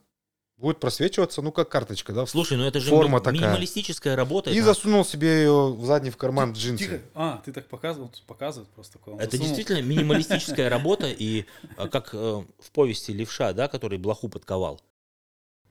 Будет 0.60 0.82
просвечиваться, 0.82 1.42
ну, 1.42 1.54
как 1.54 1.70
карточка, 1.70 2.12
да? 2.12 2.25
Слушай, 2.25 2.58
ну 2.58 2.66
это 2.66 2.82
же 2.82 2.89
Форма 2.89 3.20
ми- 3.20 3.24
такая. 3.24 3.34
минималистическая 3.42 4.18
работа. 4.18 4.50
И 4.50 4.56
это- 4.58 4.66
засунул 4.66 5.06
себе 5.06 5.28
ее 5.39 5.72
в 5.74 5.86
задний 5.86 6.10
в 6.10 6.18
карман 6.18 6.54
Тихо. 6.54 6.66
джинсы. 6.68 7.01
А, 7.16 7.42
ты 7.46 7.54
так 7.54 7.70
показывал, 7.70 8.12
показывает 8.28 8.70
просто 8.72 8.98
такое. 8.98 9.13
Он 9.16 9.22
Это 9.22 9.32
засунул. 9.38 9.56
действительно 9.56 9.82
минималистическая 9.88 10.68
работа, 10.70 11.08
и 11.10 11.46
а, 11.78 11.88
как 11.88 12.10
э, 12.13 12.18
в 12.18 12.72
повести 12.74 13.12
Левша, 13.12 13.54
да, 13.54 13.70
который 13.70 13.98
блоху 13.98 14.28
подковал. 14.28 14.82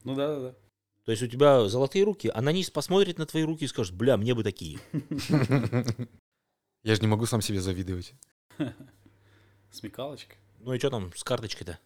Ну 0.04 0.14
да, 0.14 0.28
да, 0.28 0.40
да. 0.40 0.54
То 1.04 1.10
есть 1.12 1.22
у 1.22 1.26
тебя 1.26 1.68
золотые 1.68 2.04
руки, 2.04 2.30
а 2.34 2.40
на 2.40 2.50
низ 2.50 2.70
посмотрит 2.70 3.18
на 3.18 3.26
твои 3.26 3.42
руки 3.42 3.64
и 3.66 3.68
скажет, 3.68 3.94
бля, 3.94 4.16
мне 4.16 4.34
бы 4.34 4.42
такие. 4.42 4.78
Я 6.82 6.94
же 6.94 7.00
не 7.02 7.06
могу 7.08 7.26
сам 7.26 7.42
себе 7.42 7.60
завидовать. 7.60 8.14
Смекалочка. 9.70 10.36
Ну 10.60 10.72
и 10.72 10.78
что 10.78 10.88
там 10.90 11.12
с 11.14 11.22
карточкой-то? 11.24 11.78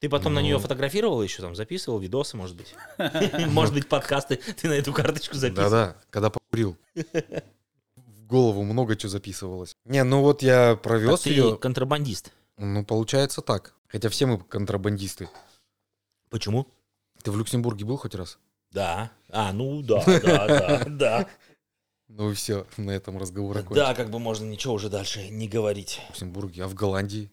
Ты 0.00 0.08
потом 0.10 0.34
на 0.34 0.40
Ну. 0.40 0.46
нее 0.46 0.58
фотографировал 0.58 1.22
еще 1.22 1.40
там, 1.42 1.54
записывал 1.54 1.98
видосы, 1.98 2.36
может 2.36 2.56
быть? 2.56 2.74
Может 3.48 3.72
быть, 3.74 3.88
подкасты 3.88 4.36
ты 4.60 4.68
на 4.68 4.72
эту 4.74 4.92
карточку 4.92 5.36
записывал? 5.36 5.70
Да-да, 5.70 5.96
когда 6.10 6.28
покурил. 6.30 6.76
В 7.96 8.22
голову 8.26 8.62
много 8.62 8.96
чего 8.96 9.08
записывалось. 9.10 9.74
Не, 9.84 10.04
ну 10.04 10.20
вот 10.20 10.42
я 10.42 10.72
Так 10.74 10.82
провез 10.82 11.20
ты 11.22 11.30
ее. 11.30 11.56
контрабандист. 11.56 12.32
Ну, 12.58 12.84
получается 12.84 13.40
так. 13.40 13.74
Хотя 13.88 14.08
все 14.10 14.26
мы 14.26 14.38
контрабандисты. 14.38 15.28
Почему? 16.28 16.66
Ты 17.22 17.30
в 17.30 17.38
Люксембурге 17.38 17.84
был 17.84 17.96
хоть 17.96 18.14
раз? 18.14 18.38
Да. 18.72 19.10
А, 19.30 19.52
ну 19.52 19.80
да, 19.82 20.02
да, 20.04 20.46
да, 20.46 20.84
да. 20.88 21.28
Ну 22.08 22.30
и 22.30 22.34
все, 22.34 22.66
на 22.76 22.90
этом 22.90 23.16
разговор 23.18 23.56
окончен. 23.58 23.74
Да, 23.76 23.94
как 23.94 24.10
бы 24.10 24.18
можно 24.18 24.44
ничего 24.44 24.74
уже 24.74 24.90
дальше 24.90 25.28
не 25.30 25.48
говорить. 25.48 26.00
В 26.06 26.10
Люксембурге, 26.10 26.64
а 26.64 26.68
в 26.68 26.74
Голландии? 26.74 27.30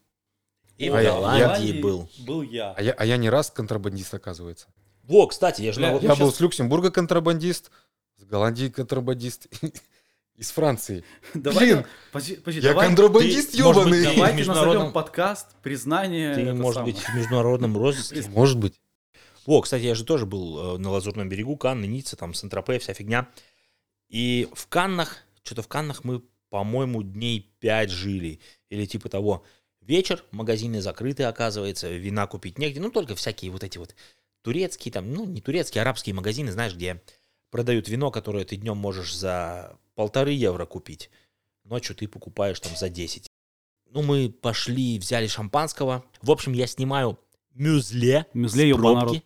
И 0.85 0.89
в 0.89 0.95
А 0.95 1.01
я- 1.01 1.11
Голландии 1.11 1.81
был. 1.81 2.09
Был 2.19 2.41
я. 2.41 2.71
А 2.71 2.81
я, 2.81 2.91
а 2.93 3.05
я 3.05 3.17
не 3.17 3.29
раз 3.29 3.49
контрабандист, 3.51 4.13
оказывается. 4.13 4.67
Во, 5.03 5.27
кстати, 5.27 5.61
я 5.61 5.71
же 5.73 5.79
Бля, 5.79 5.87
на- 5.89 5.93
Вот 5.95 6.03
я 6.03 6.09
мы 6.09 6.15
был 6.15 6.31
с 6.33 6.39
Люксембурга 6.39 6.91
контрабандист, 6.91 7.71
с 8.17 8.23
Голландии 8.23 8.69
контрабандист, 8.69 9.47
из 10.35 10.51
Франции. 10.51 11.03
Давай, 11.33 11.65
Блин, 11.65 11.85
подожди, 12.11 12.35
подожди, 12.37 12.61
Я 12.61 12.69
давай, 12.69 12.87
контрабандист 12.87 13.51
ты, 13.51 13.63
может 13.63 13.83
быть, 13.83 13.93
ебаный. 13.93 14.09
ты- 14.11 14.15
давайте 14.15 14.37
международном- 14.37 14.73
назовем 14.75 14.91
подкаст 14.93 15.47
признание. 15.61 16.35
Ты, 16.35 16.53
может 16.53 16.75
самое. 16.75 16.93
быть, 16.93 17.03
в 17.03 17.15
международном 17.15 17.77
розыске. 17.77 18.23
Может 18.29 18.57
быть. 18.59 18.79
О, 19.45 19.61
кстати, 19.61 19.83
я 19.83 19.93
же 19.93 20.05
тоже 20.05 20.25
был 20.25 20.75
э, 20.75 20.77
на 20.79 20.89
Лазурном 20.89 21.27
берегу, 21.27 21.57
Канны, 21.57 21.85
Ницца, 21.85 22.15
там, 22.15 22.33
Сент-Тропе, 22.33 22.79
вся 22.79 22.93
фигня. 22.93 23.27
И 24.09 24.47
в 24.53 24.67
Каннах, 24.67 25.17
что-то 25.43 25.61
в 25.63 25.67
Каннах 25.67 26.03
мы, 26.05 26.21
по-моему, 26.49 27.03
дней 27.03 27.53
пять 27.59 27.89
жили. 27.89 28.39
Или 28.69 28.85
типа 28.85 29.09
того. 29.09 29.43
Вечер, 29.85 30.23
магазины 30.31 30.81
закрыты, 30.81 31.23
оказывается, 31.23 31.89
вина 31.89 32.25
купить 32.27 32.57
негде. 32.57 32.79
Ну, 32.79 32.89
только 32.89 33.15
всякие 33.15 33.51
вот 33.51 33.63
эти 33.63 33.77
вот 33.77 33.95
турецкие, 34.41 34.91
там, 34.91 35.11
ну, 35.11 35.25
не 35.25 35.41
турецкие, 35.41 35.81
арабские 35.81 36.15
магазины, 36.15 36.51
знаешь, 36.51 36.73
где 36.73 37.01
продают 37.49 37.87
вино, 37.87 38.09
которое 38.09 38.45
ты 38.45 38.55
днем 38.55 38.77
можешь 38.77 39.15
за 39.15 39.77
полторы 39.95 40.31
евро 40.31 40.65
купить. 40.65 41.09
Ночью 41.65 41.95
ты 41.95 42.07
покупаешь 42.07 42.59
там 42.59 42.75
за 42.75 42.89
10. 42.89 43.27
Ну, 43.89 44.01
мы 44.01 44.29
пошли, 44.29 44.97
взяли 44.99 45.27
шампанского. 45.27 46.03
В 46.21 46.31
общем, 46.31 46.53
я 46.53 46.65
снимаю 46.65 47.19
мюзле, 47.53 48.25
Мюзле, 48.33 48.73
с 48.73 48.77
пробки, 48.77 48.95
народ. 48.95 49.23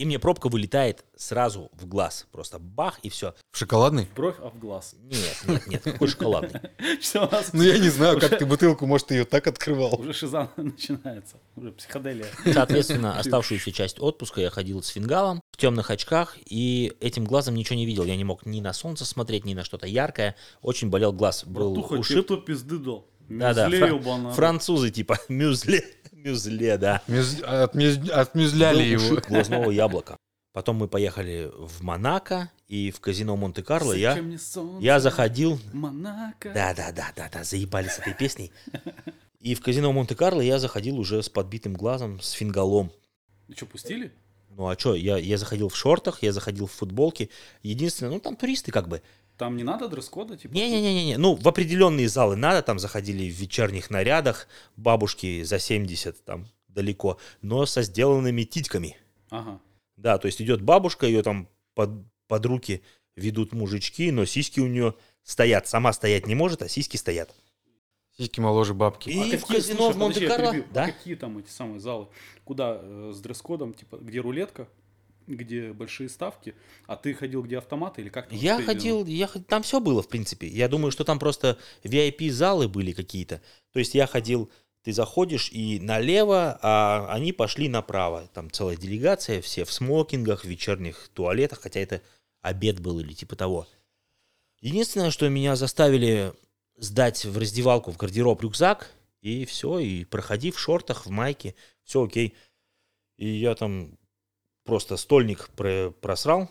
И 0.00 0.06
мне 0.06 0.18
пробка 0.18 0.48
вылетает 0.48 1.04
сразу 1.14 1.70
в 1.74 1.86
глаз. 1.86 2.26
Просто 2.32 2.58
бах, 2.58 2.98
и 3.02 3.10
все. 3.10 3.34
В 3.50 3.58
шоколадный? 3.58 4.06
В 4.06 4.14
бровь, 4.14 4.36
а 4.38 4.48
в 4.48 4.58
глаз. 4.58 4.94
Нет, 5.02 5.44
нет, 5.46 5.66
нет, 5.66 5.82
какой 5.82 6.08
шоколадный. 6.08 6.58
Что 7.02 7.26
у 7.26 7.30
нас 7.30 7.52
Ну 7.52 7.62
я 7.62 7.78
не 7.78 7.90
знаю, 7.90 8.18
как 8.18 8.38
ты 8.38 8.46
бутылку, 8.46 8.86
может, 8.86 9.08
ты 9.08 9.16
ее 9.16 9.24
так 9.26 9.46
открывал. 9.46 10.00
Уже 10.00 10.14
шизан 10.14 10.48
начинается. 10.56 11.36
Уже 11.54 11.72
психоделия. 11.72 12.24
Соответственно, 12.50 13.18
оставшуюся 13.18 13.72
часть 13.72 14.00
отпуска 14.00 14.40
я 14.40 14.48
ходил 14.48 14.82
с 14.82 14.88
фингалом, 14.88 15.42
в 15.52 15.58
темных 15.58 15.90
очках, 15.90 16.38
и 16.46 16.94
этим 17.00 17.26
глазом 17.26 17.54
ничего 17.54 17.76
не 17.76 17.84
видел. 17.84 18.04
Я 18.04 18.16
не 18.16 18.24
мог 18.24 18.46
ни 18.46 18.62
на 18.62 18.72
солнце 18.72 19.04
смотреть, 19.04 19.44
ни 19.44 19.52
на 19.52 19.64
что-то 19.64 19.86
яркое. 19.86 20.34
Очень 20.62 20.88
болел 20.88 21.12
глаз. 21.12 21.44
Был 21.44 21.78
ушиб. 21.78 22.46
пизды 22.46 22.78
дал? 22.78 23.06
Ёбаный 23.28 24.22
народ. 24.22 24.34
Французы 24.34 24.90
типа 24.90 25.18
мюзле. 25.28 25.84
Мюзле, 26.24 26.78
да. 26.78 27.02
Мюз- 27.08 27.40
отмюз- 27.42 28.10
Отмюзляли 28.10 28.82
его. 28.82 29.20
глазного 29.26 29.70
яблока. 29.70 30.16
Потом 30.52 30.76
мы 30.76 30.88
поехали 30.88 31.50
в 31.56 31.80
Монако 31.82 32.50
и 32.66 32.90
в 32.90 32.98
казино 33.00 33.36
Монте-Карло. 33.36 33.92
Я, 33.92 34.18
я 34.80 34.98
заходил 35.00 35.60
Монако. 35.72 36.50
Да, 36.52 36.74
да, 36.74 36.90
да, 36.90 37.12
да, 37.14 37.28
да, 37.32 37.44
заебали 37.44 37.86
с 37.88 37.98
этой 38.00 38.14
песней. 38.14 38.50
И 39.38 39.54
в 39.54 39.60
казино 39.62 39.92
Монте-Карло 39.92 40.40
я 40.40 40.58
заходил 40.58 40.98
уже 40.98 41.22
с 41.22 41.28
подбитым 41.28 41.74
глазом, 41.74 42.20
с 42.20 42.32
фингалом. 42.32 42.90
Ну 43.46 43.54
что, 43.56 43.66
пустили? 43.66 44.12
Ну 44.50 44.68
а 44.68 44.76
что, 44.76 44.96
я, 44.96 45.16
я 45.18 45.38
заходил 45.38 45.68
в 45.68 45.76
шортах, 45.76 46.22
я 46.24 46.32
заходил 46.32 46.66
в 46.66 46.72
футболке. 46.72 47.30
Единственное, 47.62 48.12
ну 48.14 48.20
там 48.20 48.34
туристы 48.34 48.72
как 48.72 48.88
бы. 48.88 49.02
Там 49.40 49.56
не 49.56 49.64
надо 49.64 49.88
дресс-кода? 49.88 50.36
Типа, 50.36 50.52
Не-не-не-не, 50.52 51.16
ну 51.16 51.34
в 51.34 51.48
определенные 51.48 52.10
залы 52.10 52.36
надо, 52.36 52.60
там 52.60 52.78
заходили 52.78 53.30
в 53.30 53.34
вечерних 53.34 53.88
нарядах, 53.88 54.46
бабушки 54.76 55.42
за 55.44 55.58
70 55.58 56.22
там 56.26 56.46
далеко, 56.68 57.16
но 57.40 57.64
со 57.64 57.80
сделанными 57.80 58.42
титьками. 58.42 58.98
Ага. 59.30 59.58
Да, 59.96 60.18
то 60.18 60.26
есть 60.26 60.42
идет 60.42 60.60
бабушка, 60.60 61.06
ее 61.06 61.22
там 61.22 61.48
под, 61.72 61.88
под 62.28 62.44
руки 62.44 62.82
ведут 63.16 63.54
мужички, 63.54 64.10
но 64.10 64.26
сиськи 64.26 64.60
у 64.60 64.66
нее 64.66 64.94
стоят. 65.22 65.66
Сама 65.66 65.94
стоять 65.94 66.26
не 66.26 66.34
может, 66.34 66.60
а 66.60 66.68
сиськи 66.68 66.98
стоят. 66.98 67.34
Сиськи 68.18 68.40
моложе 68.40 68.74
бабки. 68.74 69.08
И 69.08 69.18
А 69.18 69.38
в 69.38 69.40
какие- 69.46 69.56
казино 69.56 69.90
в 69.90 69.96
Монте-Карло. 69.96 70.50
А 70.50 70.64
да? 70.74 70.86
какие 70.92 71.14
там 71.14 71.38
эти 71.38 71.48
самые 71.48 71.80
залы? 71.80 72.08
Куда 72.44 72.78
э, 72.82 73.12
с 73.14 73.20
дресс-кодом, 73.22 73.72
типа, 73.72 73.96
где 73.96 74.20
рулетка, 74.20 74.68
где 75.34 75.72
большие 75.72 76.08
ставки, 76.08 76.54
а 76.86 76.96
ты 76.96 77.14
ходил 77.14 77.42
где 77.42 77.58
автоматы 77.58 78.02
или 78.02 78.08
как 78.08 78.28
там? 78.28 78.38
Я 78.38 78.62
ходил, 78.62 79.04
я, 79.06 79.26
там 79.26 79.62
все 79.62 79.80
было, 79.80 80.02
в 80.02 80.08
принципе. 80.08 80.46
Я 80.46 80.68
думаю, 80.68 80.90
что 80.90 81.04
там 81.04 81.18
просто 81.18 81.58
VIP-залы 81.84 82.68
были 82.68 82.92
какие-то. 82.92 83.40
То 83.72 83.78
есть 83.78 83.94
я 83.94 84.06
ходил, 84.06 84.50
ты 84.82 84.92
заходишь 84.92 85.50
и 85.52 85.78
налево, 85.80 86.58
а 86.62 87.12
они 87.12 87.32
пошли 87.32 87.68
направо. 87.68 88.28
Там 88.32 88.50
целая 88.50 88.76
делегация, 88.76 89.40
все 89.42 89.64
в 89.64 89.72
смокингах, 89.72 90.42
в 90.42 90.48
вечерних 90.48 91.10
туалетах, 91.14 91.60
хотя 91.60 91.80
это 91.80 92.02
обед 92.40 92.80
был 92.80 93.00
или 93.00 93.12
типа 93.12 93.36
того. 93.36 93.66
Единственное, 94.60 95.10
что 95.10 95.28
меня 95.28 95.56
заставили 95.56 96.32
сдать 96.76 97.24
в 97.24 97.36
раздевалку, 97.38 97.92
в 97.92 97.96
гардероб 97.96 98.42
рюкзак, 98.42 98.90
и 99.20 99.44
все, 99.44 99.78
и 99.78 100.04
проходи 100.04 100.50
в 100.50 100.58
шортах, 100.58 101.06
в 101.06 101.10
майке, 101.10 101.54
все 101.84 102.04
окей. 102.04 102.34
И 103.16 103.28
я 103.28 103.54
там 103.54 103.98
просто 104.70 104.96
стольник 104.96 105.50
про- 105.56 105.90
просрал. 105.90 106.48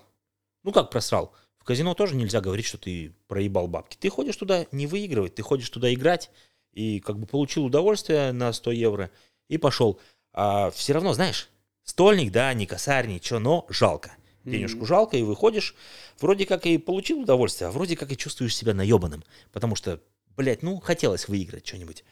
Ну 0.64 0.74
как 0.74 0.92
просрал? 0.92 1.34
В 1.58 1.64
казино 1.64 1.94
тоже 1.94 2.16
нельзя 2.16 2.42
говорить, 2.42 2.66
что 2.66 2.78
ты 2.78 3.14
проебал 3.30 3.70
бабки. 3.70 3.96
Ты 3.96 4.10
ходишь 4.10 4.36
туда 4.36 4.66
не 4.74 4.88
выигрывать, 4.88 5.36
ты 5.36 5.42
ходишь 5.42 5.70
туда 5.70 5.94
играть, 5.94 6.30
и 6.74 7.00
как 7.00 7.18
бы 7.18 7.26
получил 7.26 7.64
удовольствие 7.64 8.34
на 8.34 8.52
100 8.52 8.72
евро, 8.72 9.10
и 9.48 9.58
пошел. 9.58 10.02
А 10.34 10.70
все 10.72 10.92
равно, 10.92 11.14
знаешь, 11.14 11.48
стольник, 11.84 12.34
да, 12.34 12.54
не 12.54 12.66
косарь, 12.66 13.08
ничего, 13.08 13.40
но 13.40 13.66
жалко. 13.70 14.12
Денежку 14.44 14.86
жалко, 14.86 15.16
и 15.16 15.24
выходишь, 15.24 15.76
вроде 16.20 16.46
как 16.46 16.66
и 16.66 16.78
получил 16.78 17.22
удовольствие, 17.22 17.70
а 17.70 17.72
вроде 17.72 17.96
как 17.96 18.12
и 18.12 18.18
чувствуешь 18.18 18.56
себя 18.56 18.74
наебанным. 18.74 19.24
Потому 19.54 19.78
что, 19.78 20.02
блядь, 20.36 20.62
ну, 20.62 20.82
хотелось 20.82 21.30
выиграть 21.30 21.66
что-нибудь. 21.66 22.04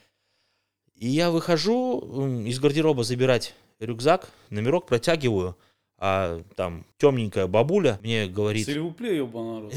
И 0.94 1.06
я 1.08 1.30
выхожу 1.30 2.00
из 2.46 2.58
гардероба 2.60 3.04
забирать 3.04 3.54
рюкзак, 3.78 4.30
номерок 4.48 4.86
протягиваю, 4.86 5.56
а 5.98 6.40
там 6.54 6.86
темненькая 6.96 7.46
бабуля 7.46 7.98
мне 8.02 8.26
говорит... 8.26 8.66
S'il 8.66 8.80
vous 8.80 8.95
plaît, 8.95 9.16
ёбаный 9.16 9.54
народ. 9.54 9.74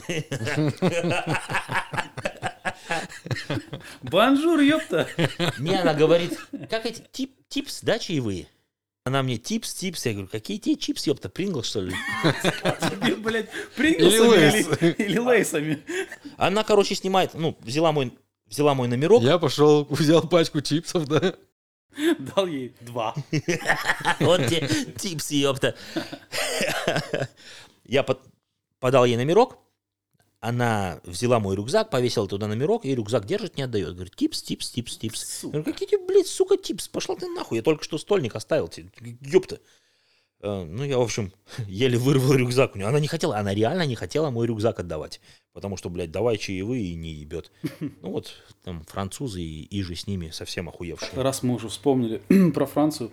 Bonjour, 4.04 4.60
ёпта. 4.60 5.08
Мне 5.58 5.80
она 5.80 5.94
говорит, 5.94 6.38
как 6.70 6.86
эти 6.86 7.04
tip, 7.12 7.34
tips, 7.48 7.82
да, 7.82 7.98
чаевые? 7.98 8.48
Она 9.04 9.24
мне 9.24 9.38
tips, 9.38 9.74
tips. 9.74 10.06
Я 10.06 10.14
говорю, 10.14 10.28
какие 10.28 10.58
тебе 10.58 10.76
чипс, 10.76 11.08
ёпта, 11.08 11.28
Pringle, 11.30 11.64
что 11.64 11.82
ли? 11.82 11.94
Тебе, 12.22 13.16
блядь, 13.16 13.50
Pringles 13.76 14.62
ами 14.62 14.94
или 14.94 15.18
Lay's 15.18 15.53
ами. 15.53 15.82
Она, 16.38 16.64
короче, 16.64 16.94
снимает, 16.94 17.34
ну, 17.34 17.58
взяла 17.62 17.92
мой, 17.92 18.14
взяла 18.46 18.76
мой 18.76 18.88
номерок. 18.88 19.24
Я 19.24 19.40
пошел, 19.40 19.86
взял 19.90 20.22
пачку 20.28 20.62
чипсов, 20.62 21.08
да. 21.08 21.36
Дал 22.20 22.48
ей 22.48 22.76
два. 22.82 23.14
Вот 24.20 24.48
тебе 24.48 24.68
tips, 24.94 25.32
ёпта. 25.32 25.76
Я 27.86 28.04
под- 28.04 28.22
подал 28.80 29.06
ей 29.06 29.18
номерок. 29.18 29.58
Она 30.40 31.02
взяла 31.04 31.40
мой 31.40 31.56
рюкзак, 31.56 31.92
повесила 31.92 32.28
туда 32.28 32.48
номерок, 32.48 32.84
и 32.84 32.96
рюкзак 32.96 33.26
держит, 33.26 33.58
не 33.58 33.64
отдает. 33.64 33.94
Говорит, 33.94 34.16
tips, 34.16 34.42
tips, 34.42 34.72
tips, 34.72 34.98
tips. 34.98 35.44
Я 35.44 35.50
говорю, 35.50 35.64
какие 35.66 35.88
тебе, 35.88 36.04
блядь, 36.04 36.26
сука, 36.28 36.58
tips? 36.58 36.88
Пошла 36.88 37.16
ты 37.16 37.28
нахуй, 37.28 37.58
я 37.58 37.64
только 37.64 37.84
что 37.84 38.00
стольник 38.00 38.36
оставил 38.36 38.68
тебе. 38.68 38.90
Ёпта. 39.22 39.60
Э, 40.42 40.64
Ну, 40.64 40.84
я, 40.84 40.98
в 40.98 41.02
общем, 41.02 41.32
еле 41.68 41.98
вырвал 41.98 42.34
рюкзак 42.34 42.76
у 42.76 42.78
нее. 42.78 42.88
Она 42.88 43.00
не 43.00 43.08
хотела, 43.08 43.38
она 43.38 43.54
реально 43.54 43.86
не 43.86 43.96
хотела 43.96 44.30
мой 44.30 44.48
рюкзак 44.48 44.80
отдавать. 44.80 45.22
Потому 45.54 45.78
что, 45.78 45.90
блядь, 45.90 46.12
давай 46.12 46.38
чаевые 46.38 46.84
и 46.86 46.96
не 46.96 47.12
ебет. 47.14 47.52
Ну 47.80 48.12
вот, 48.12 48.34
там 48.64 48.84
французы 48.88 49.42
и, 49.42 49.64
и 49.64 49.82
же 49.84 49.96
с 49.96 50.08
ними 50.08 50.30
совсем 50.32 50.70
охуевшие. 50.70 51.22
Раз 51.22 51.44
мы 51.44 51.56
уже 51.56 51.68
вспомнили 51.70 52.22
про 52.54 52.66
Францию, 52.66 53.12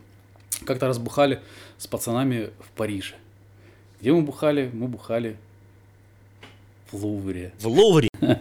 как-то 0.64 0.86
раз 0.86 0.98
бухали 0.98 1.40
с 1.78 1.86
пацанами 1.86 2.50
в 2.60 2.70
Париже. 2.76 3.14
Где 4.00 4.12
мы 4.12 4.22
бухали? 4.22 4.70
Мы 4.72 4.86
бухали 4.88 5.36
в 6.92 7.04
Лувре. 7.04 7.52
В 7.58 7.66
Лувре. 7.66 8.08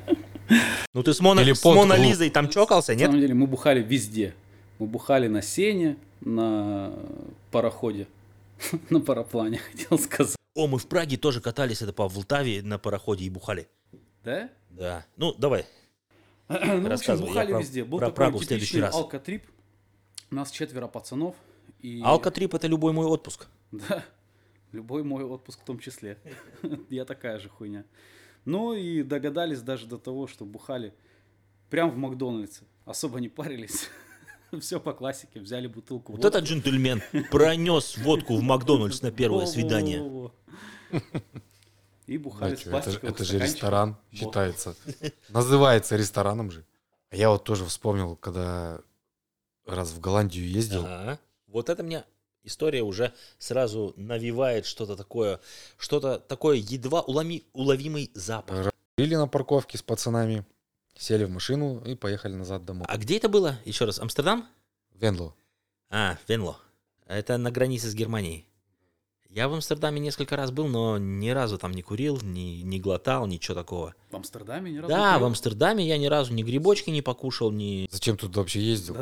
Ну 0.94 1.04
ты 1.04 1.14
с, 1.14 1.20
Мона, 1.20 1.44
с 1.44 1.60
под 1.60 1.76
Мона 1.76 1.94
Лу- 1.96 2.04
Лизой 2.04 2.30
там 2.30 2.48
чокался, 2.50 2.94
На 2.94 2.98
нет? 2.98 3.08
самом 3.08 3.20
деле 3.22 3.34
мы 3.34 3.46
бухали 3.48 3.84
везде. 3.84 4.34
Мы 4.80 4.88
бухали 4.88 5.28
на 5.28 5.42
сене, 5.42 5.98
на 6.22 6.94
пароходе, 7.52 8.08
на 8.90 9.00
параплане, 9.00 9.58
хотел 9.58 9.98
сказать. 10.00 10.36
О, 10.56 10.68
мы 10.68 10.80
в 10.80 10.88
Праге 10.88 11.18
тоже 11.18 11.42
катались, 11.42 11.82
это 11.82 11.94
по 11.94 12.08
Влтаве 12.08 12.62
на 12.64 12.80
пароходе 12.80 13.26
и 13.26 13.30
бухали. 13.30 13.68
Да? 14.24 14.50
Да. 14.70 15.06
Ну, 15.18 15.34
давай. 15.38 15.66
Ну, 16.50 16.56
в 16.56 16.62
общем, 16.64 16.88
Рассказывай, 16.88 17.28
я 17.28 17.34
бухали 17.34 17.52
про- 17.52 17.60
везде. 17.60 17.84
Был 17.84 17.98
про 18.00 18.06
такой 18.08 18.16
Прагу 18.16 18.38
в 18.40 18.46
следующий 18.46 18.80
раз. 18.80 18.96
алкотрип. 18.96 19.44
Нас 20.30 20.50
четверо 20.50 20.88
пацанов. 20.88 21.36
И... 21.82 22.02
Алкотрип 22.04 22.54
это 22.56 22.68
любой 22.68 22.94
мой 22.94 23.06
отпуск. 23.06 23.48
Да, 23.72 24.04
любой 24.72 25.04
мой 25.04 25.26
отпуск 25.26 25.60
в 25.62 25.66
том 25.66 25.78
числе. 25.80 26.18
Я 26.90 27.04
такая 27.04 27.38
же 27.40 27.50
хуйня. 27.50 27.84
Ну 28.46 28.74
и 28.74 29.04
догадались 29.04 29.62
даже 29.62 29.88
до 29.88 29.98
того, 29.98 30.26
что 30.28 30.46
бухали 30.46 30.94
прям 31.70 31.92
в 31.92 31.98
Макдональдсе. 31.98 32.64
Особо 32.86 33.20
не 33.20 33.28
парились. 33.28 33.90
Все 34.60 34.80
по 34.80 34.94
классике. 34.94 35.40
Взяли 35.40 35.68
бутылку 35.68 36.14
Вот 36.14 36.24
водки. 36.24 36.36
этот 36.38 36.48
джентльмен 36.50 37.02
пронес 37.32 37.98
водку 37.98 38.36
в 38.38 38.42
Макдональдс 38.42 39.02
на 39.02 39.12
первое 39.12 39.46
свидание. 39.46 40.32
И 42.06 42.18
бухали 42.18 42.56
с 42.56 42.62
это, 42.62 42.64
же- 42.66 42.72
пластиковых 42.72 43.04
это 43.16 43.24
же 43.24 43.30
стаканчиков. 43.32 43.54
ресторан 43.56 43.98
считается. 44.14 44.76
Называется 45.30 45.96
рестораном 45.98 46.52
же. 46.52 46.66
А 47.10 47.16
Я 47.18 47.30
вот 47.30 47.44
тоже 47.44 47.66
вспомнил, 47.66 48.16
когда 48.16 48.80
раз 49.66 49.92
в 49.92 50.00
Голландию 50.00 50.48
ездил. 50.50 50.86
Ага. 50.86 51.20
Вот 51.48 51.70
это 51.70 51.84
мне 51.84 52.06
история 52.44 52.82
уже 52.84 53.14
сразу 53.40 53.94
навевает 53.98 54.66
что-то 54.66 54.96
такое, 54.96 55.42
что-то 55.78 56.18
такое 56.20 56.56
едва 56.58 57.02
уломи- 57.02 57.44
уловимый 57.52 58.10
запах. 58.14 58.72
Были 58.98 59.16
на 59.16 59.28
парковке 59.28 59.78
с 59.78 59.82
пацанами, 59.84 60.46
сели 60.98 61.24
в 61.26 61.30
машину 61.30 61.82
и 61.86 61.96
поехали 61.96 62.34
назад 62.34 62.66
домой. 62.66 62.86
А 62.88 62.98
где 62.98 63.18
это 63.18 63.30
было? 63.30 63.60
Еще 63.66 63.86
раз, 63.86 64.00
Амстердам? 64.00 64.46
Венло. 64.94 65.34
А, 65.90 66.18
Венло. 66.28 66.58
Это 67.06 67.38
на 67.38 67.52
границе 67.52 67.88
с 67.90 67.94
Германией. 67.96 68.46
Я 69.30 69.50
в 69.50 69.54
Амстердаме 69.54 70.00
несколько 70.00 70.36
раз 70.36 70.52
был, 70.52 70.68
но 70.68 70.98
ни 70.98 71.30
разу 71.30 71.58
там 71.58 71.72
не 71.72 71.82
курил, 71.82 72.20
не, 72.24 72.64
не 72.64 72.80
глотал, 72.80 73.28
ничего 73.28 73.56
такого. 73.56 73.94
В 74.10 74.16
Амстердаме 74.16 74.72
ни 74.72 74.78
разу 74.78 74.88
Да, 74.90 75.16
не 75.16 75.20
в? 75.22 75.26
Амстердаме 75.26 75.88
я 75.88 75.98
ни 75.98 76.08
разу 76.08 76.34
ни 76.34 76.44
грибочки 76.44 76.90
не 76.90 77.02
покушал, 77.02 77.52
ни 77.52 77.88
Зачем 77.92 78.18
тут 78.18 78.36
вообще 78.36 78.62
ездил? 78.62 78.98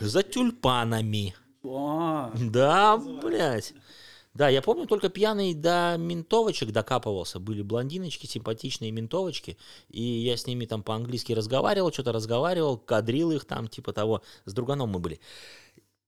За 0.00 0.22
тюльпанами. 0.22 1.34
А, 1.64 2.32
Да, 2.34 2.96
блядь. 2.98 3.72
Да, 4.34 4.48
я 4.48 4.62
помню, 4.62 4.86
только 4.86 5.08
пьяный 5.08 5.54
до 5.54 5.96
ментовочек 5.96 6.72
докапывался. 6.72 7.38
Были 7.38 7.62
блондиночки, 7.62 8.26
симпатичные 8.26 8.90
ментовочки. 8.90 9.56
И 9.88 10.02
я 10.02 10.36
с 10.36 10.46
ними 10.46 10.66
там 10.66 10.82
по-английски 10.82 11.32
разговаривал, 11.32 11.92
что-то 11.92 12.12
разговаривал, 12.12 12.76
кадрил 12.76 13.30
их 13.30 13.44
там, 13.44 13.68
типа 13.68 13.92
того. 13.92 14.22
С 14.44 14.52
друганом 14.52 14.90
мы 14.90 14.98
были. 14.98 15.20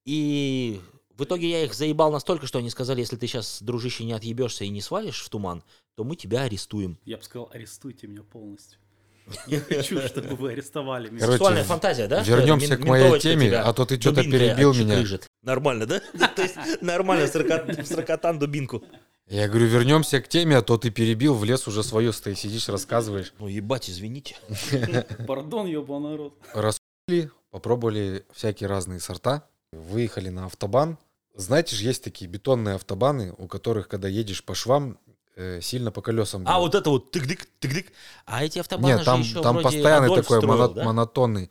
И 0.04 0.80
в 1.16 1.23
итоге 1.23 1.49
я 1.49 1.64
их 1.64 1.73
заебал 1.73 2.11
настолько, 2.11 2.49
что 2.49 2.59
они 2.59 2.68
сказали, 2.68 3.00
если 3.00 3.16
ты 3.16 3.28
сейчас, 3.28 3.62
дружище, 3.62 4.04
не 4.04 4.12
отъебешься 4.12 4.64
и 4.64 4.68
не 4.71 4.80
свалишь 4.80 5.23
в 5.23 5.28
туман, 5.28 5.62
то 5.95 6.02
мы 6.02 6.16
тебя 6.16 6.42
арестуем. 6.42 6.99
Я 7.04 7.18
бы 7.18 7.23
сказал, 7.23 7.49
арестуйте 7.52 8.09
меня 8.09 8.23
полностью. 8.23 8.80
Я 9.47 9.61
хочу, 9.61 10.00
чтобы 10.02 10.37
вы 10.37 10.52
арестовали 10.52 11.09
меня. 11.09 11.21
Короче, 11.21 11.38
Сексуальная 11.38 11.64
фантазия, 11.64 12.06
да? 12.06 12.23
вернемся 12.23 12.75
Что 12.75 12.76
к 12.76 12.87
моей 12.87 13.18
теме, 13.18 13.56
а 13.56 13.73
то 13.73 13.85
ты 13.85 13.97
дубинкой 13.97 14.30
перебил 14.30 14.75
меня. 14.75 15.25
Нормально, 15.47 15.87
да? 15.87 16.00
То 16.37 16.43
есть 16.43 16.57
нормально 16.83 17.29
сракотан 17.29 18.38
дубинку. 18.38 18.83
Я 19.29 19.49
говорю, 19.49 19.67
вернемся 19.67 20.21
к 20.21 20.29
теме, 20.29 20.57
а 20.57 20.62
то 20.62 20.76
ты 20.76 20.91
перебил, 20.91 21.35
в 21.35 21.45
лес 21.45 21.69
уже 21.69 21.85
свое 21.85 22.12
стоишь, 22.12 22.38
сидишь, 22.38 22.69
рассказываешь. 22.69 23.33
Ну, 23.38 23.47
ебать, 23.47 23.88
извините. 23.88 24.37
Пардон, 25.26 25.67
ебаный 25.67 26.11
народ. 26.11 26.35
Раскурили, 26.53 27.31
попробовали 27.50 28.26
всякие 28.33 28.69
разные 28.69 28.99
сорта, 28.99 29.49
выехали 29.73 30.30
на 30.30 30.47
автобан. 30.47 30.99
Знаете 31.35 31.76
же, 31.76 31.85
есть 31.85 32.02
такие 32.02 32.28
бетонные 32.28 32.75
автобаны, 32.75 33.32
у 33.39 33.47
которых, 33.47 33.87
когда 33.87 34.09
едешь 34.09 34.43
по 34.45 34.54
швам, 34.54 34.99
э, 35.37 35.61
сильно 35.61 35.93
по 35.93 36.02
колесам 36.02 36.43
А 36.47 36.59
вот 36.59 36.75
это 36.75 36.91
вот 36.91 37.15
тык-дык, 37.15 37.47
тык-дык. 37.61 37.87
А 38.25 38.45
эти 38.45 38.59
автобаны 38.59 38.95
Нет, 38.95 39.04
там, 39.04 39.23
же 39.23 39.30
еще 39.30 39.43
там 39.43 39.56
вроде 39.56 39.76
постоянный 39.76 40.06
Адольф 40.06 40.25
такой 40.25 40.39
строил, 40.39 40.59
моно- 40.59 40.75
да? 40.75 40.85
монотонный, 40.85 41.50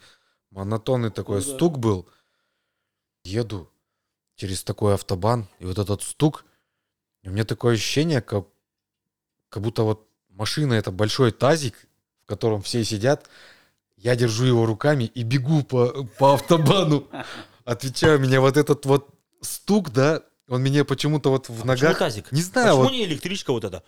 монотонный 0.51 1.12
такой 1.12 1.39
Ну 1.39 1.45
да. 1.45 1.53
стук 1.55 1.79
был. 1.79 2.10
Еду 3.23 3.69
через 4.35 4.63
такой 4.63 4.93
автобан, 4.93 5.47
и 5.59 5.65
вот 5.65 5.79
этот 5.79 6.01
стук, 6.01 6.45
и 7.23 7.29
у 7.29 7.31
меня 7.31 7.45
такое 7.45 7.75
ощущение, 7.75 8.21
как, 8.21 8.47
как 9.49 9.63
будто 9.63 9.83
вот 9.83 10.07
машина 10.29 10.73
это 10.73 10.91
большой 10.91 11.31
тазик, 11.31 11.87
в 12.23 12.27
котором 12.27 12.61
все 12.61 12.83
сидят, 12.83 13.29
я 13.97 14.15
держу 14.15 14.45
его 14.45 14.65
руками 14.65 15.05
и 15.05 15.23
бегу 15.23 15.63
по, 15.63 16.03
по 16.19 16.33
автобану. 16.33 17.07
Отвечаю, 17.63 18.19
меня 18.19 18.41
вот 18.41 18.57
этот 18.57 18.85
вот 18.85 19.09
стук, 19.41 19.91
да, 19.91 20.21
он 20.47 20.61
меня 20.61 20.85
почему-то 20.85 21.31
вот 21.31 21.49
в 21.49 21.63
А 21.63 21.65
ногах... 21.65 21.97
тазик? 21.97 22.31
Не 22.31 22.41
знаю, 22.41 22.67
Почему 22.67 22.83
вот 22.83 22.91
не 22.91 23.03
электричка 23.05 23.51
вот 23.51 23.63
эта? 23.63 23.83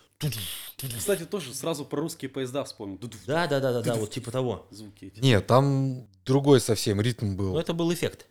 Кстати, 0.97 1.25
тоже 1.25 1.53
сразу 1.53 1.85
про 1.85 2.01
русские 2.01 2.29
поезда 2.29 2.63
вспомнил. 2.63 2.97
Да, 3.27 3.45
да, 3.45 3.59
да, 3.59 3.73
да, 3.73 3.81
да, 3.81 3.95
вот 3.95 4.09
типа 4.09 4.31
того. 4.31 4.65
Звуки 4.71 5.05
эти. 5.05 5.19
Нет, 5.19 5.45
там 5.45 6.07
другой 6.25 6.59
совсем 6.59 6.99
ритм 6.99 7.35
был. 7.35 7.53
Ну, 7.53 7.59
это 7.59 7.73
был 7.73 7.93
эффект. 7.93 8.25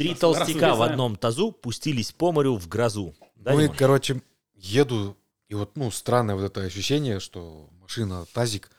Три 0.00 0.10
Раз- 0.10 0.18
толстяка 0.18 0.68
раз 0.68 0.78
в 0.78 0.82
одном 0.82 1.16
тазу 1.16 1.52
пустились 1.52 2.10
по 2.12 2.32
морю 2.32 2.56
в 2.56 2.66
грозу. 2.68 3.14
Да, 3.36 3.52
ну 3.52 3.60
и, 3.60 3.68
короче, 3.68 4.22
еду, 4.54 5.14
и 5.48 5.54
вот, 5.54 5.76
ну, 5.76 5.90
странное 5.90 6.34
вот 6.36 6.44
это 6.44 6.62
ощущение, 6.62 7.20
что 7.20 7.68
машина 7.82 8.24
тазик, 8.32 8.70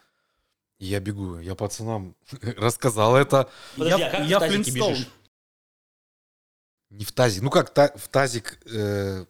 и 0.80 0.88
я 0.88 1.00
бегу. 1.00 1.38
Я 1.38 1.54
пацанам 1.54 2.16
рассказал 2.58 3.16
это 3.16 3.48
Подожди, 3.78 4.02
Я- 4.02 4.08
а 4.08 4.12
как 4.12 4.28
я 4.28 4.38
в 4.38 4.40
тазике 4.40 4.64
Флинстоун. 4.64 4.94
бежишь? 4.94 5.08
не 6.90 7.06
в 7.06 7.12
тазик. 7.12 7.44
Ну 7.44 7.50
как, 7.52 7.70
та- 7.74 7.94
в 7.96 8.08
тазик, 8.08 8.60
э, 8.66 9.26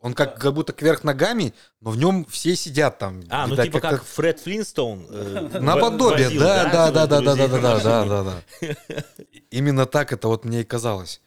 он 0.00 0.14
как, 0.14 0.40
как 0.40 0.52
будто 0.54 0.72
кверх 0.72 1.04
ногами, 1.04 1.54
но 1.80 1.90
в 1.90 1.96
нем 1.98 2.24
все 2.24 2.56
сидят 2.56 2.98
там. 2.98 3.22
А, 3.28 3.46
ну 3.46 3.54
типа 3.54 3.80
как-то 3.80 3.98
как 3.98 4.06
Фред 4.06 4.40
Флинстоун. 4.40 5.06
э, 5.10 5.58
Наподобие, 5.60 6.26
возил, 6.28 6.40
да, 6.40 6.64
да, 6.70 6.90
да, 6.90 7.06
да, 7.06 7.20
да, 7.20 7.34
да, 7.36 7.46
да, 7.58 7.80
да, 7.80 8.04
да, 8.04 8.22
да. 8.24 9.04
Именно 9.50 9.86
так 9.86 10.12
это 10.12 10.26
вот 10.28 10.44
мне 10.44 10.62
и 10.62 10.64
казалось. 10.64 11.20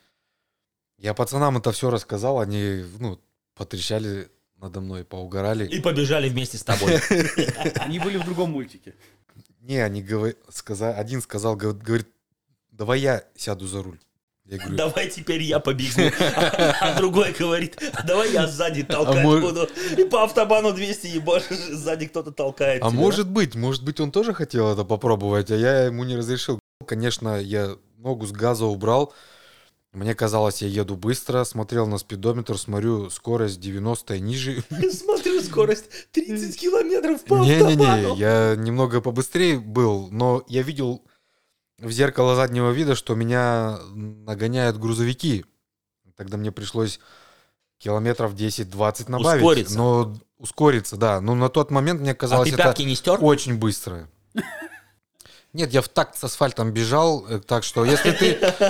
Я 0.98 1.14
пацанам 1.14 1.58
это 1.58 1.72
все 1.72 1.90
рассказал, 1.90 2.40
они, 2.40 2.84
ну, 3.00 3.20
потрещали 3.56 4.30
надо 4.60 4.82
мной, 4.82 5.04
поугорали. 5.04 5.68
И 5.68 5.80
побежали 5.80 6.30
вместе 6.30 6.58
с 6.58 6.64
тобой. 6.64 7.00
Они 7.76 8.00
были 8.00 8.18
в 8.18 8.26
другом 8.26 8.52
мультике. 8.52 8.96
Не, 9.62 9.80
они 9.80 10.04
сказали, 10.50 10.96
один 10.96 11.22
сказал, 11.22 11.56
гов- 11.56 11.78
говорит, 11.78 12.08
давай 12.72 13.02
я 13.02 13.24
сяду 13.36 13.68
за 13.68 13.84
руль. 13.84 14.00
Я 14.46 14.60
говорю, 14.60 14.78
Давай 14.78 15.10
теперь 15.10 15.44
я 15.44 15.60
побегу. 15.60 16.10
А 16.80 16.96
другой 16.98 17.34
говорит, 17.34 17.78
«А 17.94 18.04
давай 18.04 18.32
я 18.32 18.48
сзади 18.48 18.84
толкать 18.84 19.24
может- 19.24 19.44
буду. 19.44 19.70
И 19.98 20.06
по 20.06 20.24
автобану 20.24 20.72
200 20.72 21.08
ебашишь, 21.08 21.58
сзади 21.58 22.08
кто-то 22.08 22.32
толкает 22.32 22.82
а 22.82 22.90
может 22.90 23.30
быть, 23.30 23.56
может 23.56 23.84
быть, 23.84 24.00
он 24.00 24.10
тоже 24.12 24.34
хотел 24.34 24.72
это 24.72 24.86
попробовать, 24.86 25.52
а 25.52 25.56
я 25.56 25.84
ему 25.84 26.06
не 26.06 26.16
разрешил. 26.16 26.62
Конечно, 26.88 27.38
я 27.42 27.76
ногу 27.98 28.26
с 28.26 28.32
газа 28.32 28.66
убрал. 28.66 29.14
Мне 29.94 30.14
казалось, 30.14 30.62
я 30.62 30.68
еду 30.68 30.96
быстро, 30.96 31.44
смотрел 31.44 31.88
на 31.88 31.98
спидометр, 31.98 32.58
смотрю, 32.58 33.10
скорость 33.10 33.60
90 33.60 34.16
и 34.16 34.20
ниже. 34.20 34.64
Смотрю, 34.92 35.42
скорость 35.42 36.12
30 36.12 36.60
километров 36.60 37.24
по 37.24 37.36
Не-не-не, 37.36 38.16
я 38.18 38.56
немного 38.56 39.02
побыстрее 39.02 39.60
был, 39.60 40.10
но 40.12 40.44
я 40.48 40.62
видел 40.62 41.04
в 41.80 41.90
зеркало 41.92 42.36
заднего 42.36 42.72
вида, 42.72 42.96
что 42.96 43.16
меня 43.16 43.80
нагоняют 43.94 44.78
грузовики. 44.78 45.46
Тогда 46.16 46.38
мне 46.38 46.52
пришлось 46.52 47.00
километров 47.78 48.34
10-20 48.34 49.10
набавить. 49.10 49.44
Ускориться. 49.44 49.78
Но 49.78 50.18
ускориться, 50.38 50.98
да. 50.98 51.22
Но 51.22 51.36
на 51.36 51.50
тот 51.50 51.72
момент 51.72 52.02
мне 52.02 52.12
А 52.12 52.16
казалось 52.16 52.50
ты 52.50 52.56
это 52.56 52.84
не 52.84 52.96
стер? 52.96 53.18
очень 53.22 53.58
быстро. 53.58 54.10
Нет, 55.58 55.74
я 55.74 55.82
в 55.82 55.88
такт 55.90 56.16
с 56.16 56.24
асфальтом 56.24 56.72
бежал, 56.72 57.26
э, 57.28 57.40
так 57.40 57.64
что 57.64 57.84
если 57.84 58.12
ты... 58.12 58.26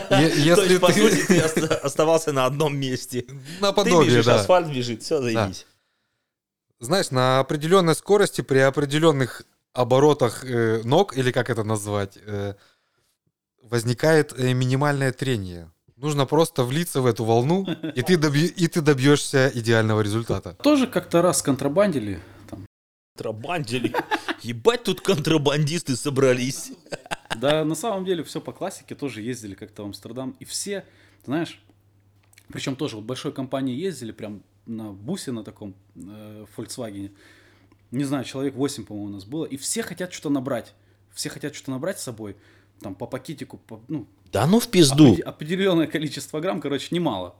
Если 0.09 0.69
есть, 0.69 0.79
по 0.81 0.87
сути, 0.93 1.15
ты... 1.15 1.41
ты 1.41 1.41
оста- 1.45 1.75
оставался 1.83 2.31
на 2.31 2.45
одном 2.45 2.77
месте. 2.77 3.23
Ты 3.23 3.35
Наподобие, 3.59 4.05
бежишь, 4.09 4.25
да. 4.25 4.39
асфальт 4.39 4.69
бежит, 4.69 5.03
все, 5.03 5.21
заебись. 5.21 5.65
Знаешь, 6.79 7.11
на 7.11 7.39
определенной 7.39 7.93
скорости, 7.93 8.39
при 8.39 8.59
определенных 8.59 9.41
оборотах 9.73 10.45
э, 10.45 10.81
ног, 10.85 11.17
или 11.17 11.31
как 11.33 11.49
это 11.49 11.65
назвать, 11.65 12.17
э, 12.25 12.53
возникает 13.63 14.37
минимальное 14.39 15.11
трение. 15.11 15.69
Нужно 15.97 16.25
просто 16.25 16.63
влиться 16.63 17.01
в 17.01 17.05
эту 17.05 17.25
волну, 17.25 17.65
и 17.95 18.01
ты, 18.01 18.15
добь- 18.15 18.53
и 18.55 18.67
ты 18.67 18.79
добьешься 18.81 19.51
идеального 19.53 19.99
результата. 19.99 20.55
Тоже 20.63 20.87
как-то 20.87 21.21
раз 21.21 21.41
контрабандили. 21.41 22.21
Контрабандили. 23.21 23.93
Ебать, 24.43 24.83
тут 24.83 25.01
контрабандисты 25.01 25.95
собрались. 25.95 26.71
Да, 27.35 27.65
на 27.65 27.75
самом 27.75 28.05
деле 28.05 28.23
все 28.23 28.39
по 28.39 28.51
классике. 28.51 28.95
Тоже 28.95 29.21
ездили 29.21 29.55
как-то 29.55 29.83
в 29.83 29.85
Амстердам. 29.87 30.35
И 30.39 30.45
все, 30.45 30.85
знаешь, 31.25 31.59
Причем 32.49 32.75
тоже 32.75 32.95
вот 32.95 33.05
большой 33.05 33.31
компании 33.33 33.75
ездили, 33.75 34.11
прям 34.11 34.41
на 34.65 34.91
бусе 34.91 35.31
на 35.31 35.43
таком 35.43 35.73
э, 35.95 36.45
Volkswagen. 36.55 37.11
Не 37.91 38.03
знаю, 38.03 38.23
человек 38.23 38.55
8, 38.55 38.85
по-моему, 38.85 39.09
у 39.09 39.13
нас 39.13 39.25
было. 39.25 39.45
И 39.45 39.57
все 39.57 39.81
хотят 39.83 40.13
что-то 40.13 40.29
набрать. 40.29 40.73
Все 41.13 41.29
хотят 41.29 41.55
что-то 41.55 41.71
набрать 41.71 41.99
с 41.99 42.03
собой. 42.03 42.35
Там 42.81 42.93
по 42.95 43.07
пакетику, 43.07 43.57
по, 43.57 43.81
ну, 43.87 44.05
Да 44.31 44.45
ну 44.45 44.59
в 44.59 44.67
пизду. 44.69 45.15
опре- 45.15 45.21
определенное 45.21 45.87
количество 45.87 46.39
грамм, 46.39 46.61
короче, 46.61 46.89
немало. 46.91 47.35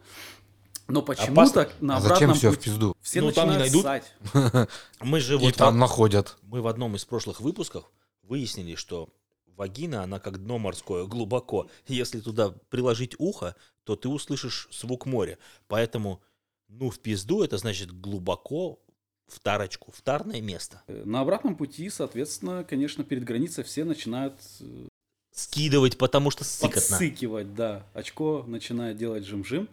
Но 0.88 1.02
почему-то 1.02 1.69
на 1.82 1.97
А 1.97 2.02
зачем 2.02 2.34
все 2.34 2.52
в 2.52 2.60
пизду? 2.60 2.95
все 3.02 3.21
Ну, 3.21 3.32
там 3.32 3.50
не 3.50 3.58
начинают 3.58 3.73
найдут. 3.73 4.43
ссать. 4.54 4.69
Мы 5.02 5.19
же 5.19 5.36
И 5.36 5.38
вот 5.38 5.56
там 5.56 5.73
во- 5.73 5.80
находят. 5.80 6.38
мы 6.43 6.62
в 6.62 6.67
одном 6.67 6.95
из 6.95 7.04
прошлых 7.06 7.41
выпусков 7.41 7.84
выяснили, 8.23 8.76
что 8.76 9.10
вагина, 9.56 10.04
она 10.04 10.19
как 10.19 10.41
дно 10.41 10.58
морское, 10.60 11.06
глубоко. 11.06 11.67
Если 11.88 12.19
туда 12.21 12.54
приложить 12.69 13.15
ухо, 13.17 13.56
то 13.84 13.95
ты 13.95 14.08
услышишь 14.10 14.69
звук 14.71 15.06
моря. 15.06 15.38
Поэтому, 15.67 16.21
ну, 16.69 16.89
в 16.89 17.00
пизду 17.00 17.43
это 17.43 17.58
значит 17.58 17.91
глубоко 17.91 18.80
в 19.28 19.39
тарочку, 19.41 19.91
в 19.91 20.02
тарное 20.02 20.39
место. 20.41 20.82
Э, 20.88 21.04
На 21.06 21.19
обратном 21.21 21.56
пути, 21.58 21.89
соответственно, 21.89 22.63
конечно, 22.63 23.04
перед 23.04 23.23
границей 23.26 23.63
все 23.65 23.84
начинают 23.84 24.36
э, 24.62 24.88
Скидывать, 25.34 25.97
потому 25.97 26.32
что 26.32 26.43
сыкотно. 26.43 26.80
подсыкивать, 26.82 27.54
да. 27.54 27.86
Очко 27.93 28.43
начинает 28.47 28.97
делать 28.97 29.26
жим-жим. 29.26 29.67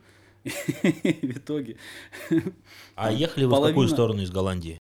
В 1.22 1.38
итоге, 1.38 1.76
А 2.94 3.12
ехали 3.12 3.44
вы 3.44 3.56
в 3.56 3.66
какую 3.66 3.88
сторону 3.88 4.22
из 4.22 4.30
Голландии? 4.30 4.78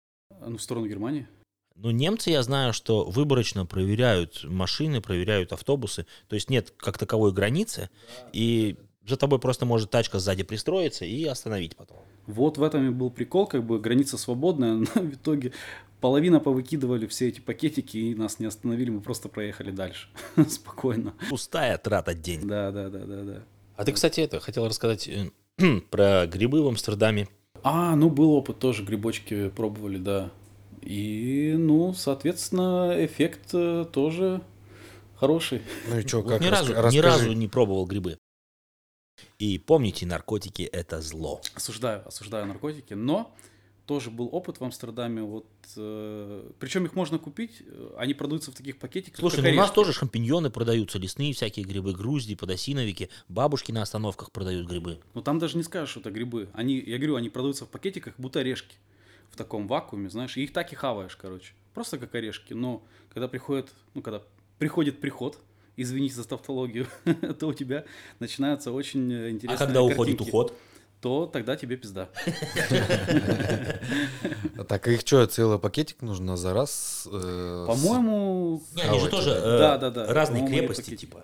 ну, 0.45 0.57
в 0.57 0.61
сторону 0.61 0.87
Германии. 0.87 1.27
Ну, 1.75 1.91
немцы, 1.91 2.29
я 2.29 2.43
знаю, 2.43 2.73
что 2.73 3.05
выборочно 3.05 3.65
проверяют 3.65 4.43
машины, 4.43 4.99
проверяют 5.01 5.53
автобусы. 5.53 6.05
То 6.27 6.35
есть 6.35 6.49
нет 6.49 6.73
как 6.77 6.97
таковой 6.97 7.31
границы, 7.31 7.89
и 8.33 8.75
за 9.07 9.15
тобой 9.15 9.39
просто 9.39 9.65
может 9.65 9.89
тачка 9.89 10.19
сзади 10.19 10.43
пристроиться 10.43 11.05
и 11.05 11.23
остановить 11.25 11.75
потом. 11.75 11.97
Вот 12.27 12.57
в 12.57 12.63
этом 12.63 12.87
и 12.87 12.89
был 12.89 13.09
прикол, 13.09 13.47
как 13.47 13.65
бы 13.65 13.79
граница 13.79 14.17
свободная, 14.17 14.73
но 14.73 14.85
в 14.85 15.13
итоге 15.13 15.53
половина 16.01 16.39
повыкидывали 16.39 17.07
все 17.07 17.29
эти 17.29 17.39
пакетики 17.39 17.97
и 17.97 18.15
нас 18.15 18.39
не 18.39 18.45
остановили, 18.45 18.89
мы 18.89 18.99
просто 19.01 19.29
проехали 19.29 19.71
дальше. 19.71 20.09
Спокойно. 20.49 21.13
Пустая 21.29 21.77
трата 21.77 22.13
денег. 22.13 22.45
Да, 22.45 22.71
да, 22.71 22.89
да, 22.89 23.05
да, 23.05 23.23
да. 23.23 23.43
А 23.77 23.85
ты, 23.85 23.93
кстати, 23.93 24.19
это 24.19 24.41
хотел 24.41 24.67
рассказать 24.67 25.07
э, 25.07 25.31
про 25.89 26.25
грибы 26.27 26.61
в 26.63 26.67
Амстердаме. 26.67 27.27
А, 27.63 27.95
ну 27.95 28.09
был 28.09 28.33
опыт 28.33 28.59
тоже, 28.59 28.83
грибочки 28.83 29.49
пробовали, 29.49 29.97
да. 29.97 30.31
И, 30.81 31.55
ну, 31.57 31.93
соответственно, 31.93 32.93
эффект 32.97 33.49
э, 33.53 33.85
тоже 33.91 34.41
хороший. 35.15 35.61
Ну 35.89 35.99
и 35.99 36.07
что, 36.07 36.21
Вот 36.21 36.29
как 36.29 36.41
ни, 36.41 36.47
разу, 36.47 36.73
ни 36.89 36.99
разу 36.99 37.33
не 37.33 37.47
пробовал 37.47 37.85
грибы. 37.85 38.17
И 39.37 39.57
помните, 39.57 40.05
наркотики 40.05 40.63
это 40.63 41.01
зло. 41.01 41.41
Осуждаю, 41.53 42.07
осуждаю 42.07 42.45
наркотики, 42.45 42.93
но 42.93 43.35
тоже 43.89 44.11
был 44.11 44.29
опыт 44.31 44.59
в 44.59 44.63
Амстердаме. 44.63 45.23
Вот, 45.23 45.47
причем 46.59 46.85
их 46.85 46.93
можно 46.93 47.17
купить, 47.17 47.63
э, 47.65 47.95
они 47.97 48.13
продаются 48.13 48.51
в 48.51 48.53
таких 48.53 48.77
пакетиках. 48.77 49.19
Слушай, 49.19 49.41
ну 49.41 49.49
у 49.49 49.55
нас 49.55 49.71
тоже 49.71 49.93
шампиньоны 49.93 50.51
продаются, 50.51 50.99
лесные 50.99 51.33
всякие 51.33 51.65
грибы, 51.65 51.93
грузди, 51.93 52.35
подосиновики, 52.35 53.09
бабушки 53.29 53.71
на 53.71 53.81
остановках 53.81 54.31
продают 54.31 54.67
грибы. 54.67 54.99
Но 55.15 55.21
там 55.21 55.39
даже 55.39 55.57
не 55.57 55.63
скажешь, 55.63 55.89
что 55.89 56.01
это 56.01 56.11
грибы. 56.11 56.49
Они, 56.53 56.77
я 56.77 56.97
говорю, 56.97 57.15
они 57.15 57.29
продаются 57.29 57.65
в 57.65 57.69
пакетиках, 57.69 58.13
будто 58.19 58.41
орешки. 58.41 58.75
В 59.31 59.35
таком 59.35 59.67
вакууме, 59.67 60.07
знаешь, 60.11 60.37
и 60.37 60.43
их 60.43 60.53
так 60.53 60.71
и 60.71 60.75
хаваешь, 60.75 61.15
короче. 61.15 61.53
Просто 61.73 61.97
как 61.97 62.13
орешки. 62.13 62.53
Но 62.53 62.83
когда 63.11 63.27
приходит, 63.27 63.71
ну, 63.95 64.03
когда 64.03 64.21
приходит 64.59 65.01
приход, 65.01 65.39
извините 65.77 66.13
за 66.13 66.27
тавтологию, 66.27 66.85
то 67.39 67.47
у 67.47 67.53
тебя 67.53 67.85
начинаются 68.19 68.71
очень 68.71 69.11
э, 69.11 69.25
А 69.25 69.29
интересные 69.31 69.57
когда 69.57 69.81
уходит 69.81 70.17
картинки. 70.19 70.29
уход? 70.29 70.53
То 71.01 71.25
тогда 71.27 71.55
тебе 71.55 71.77
пизда. 71.77 72.09
А 74.57 74.63
Так 74.65 74.87
их 74.89 75.01
что, 75.01 75.25
целый 75.25 75.57
пакетик 75.59 76.01
нужно 76.01 76.35
за 76.35 76.53
раз? 76.53 77.07
э, 77.09 77.63
По-моему, 77.67 78.61
Не, 78.75 78.81
они 78.81 78.99
же 78.99 79.07
тоже 79.09 79.29
да. 79.31 79.37
э, 79.37 79.57
Да, 79.59 79.77
да, 79.77 79.89
да. 79.89 80.13
разные 80.13 80.45
крепости, 80.47 80.95
типа. 80.95 81.23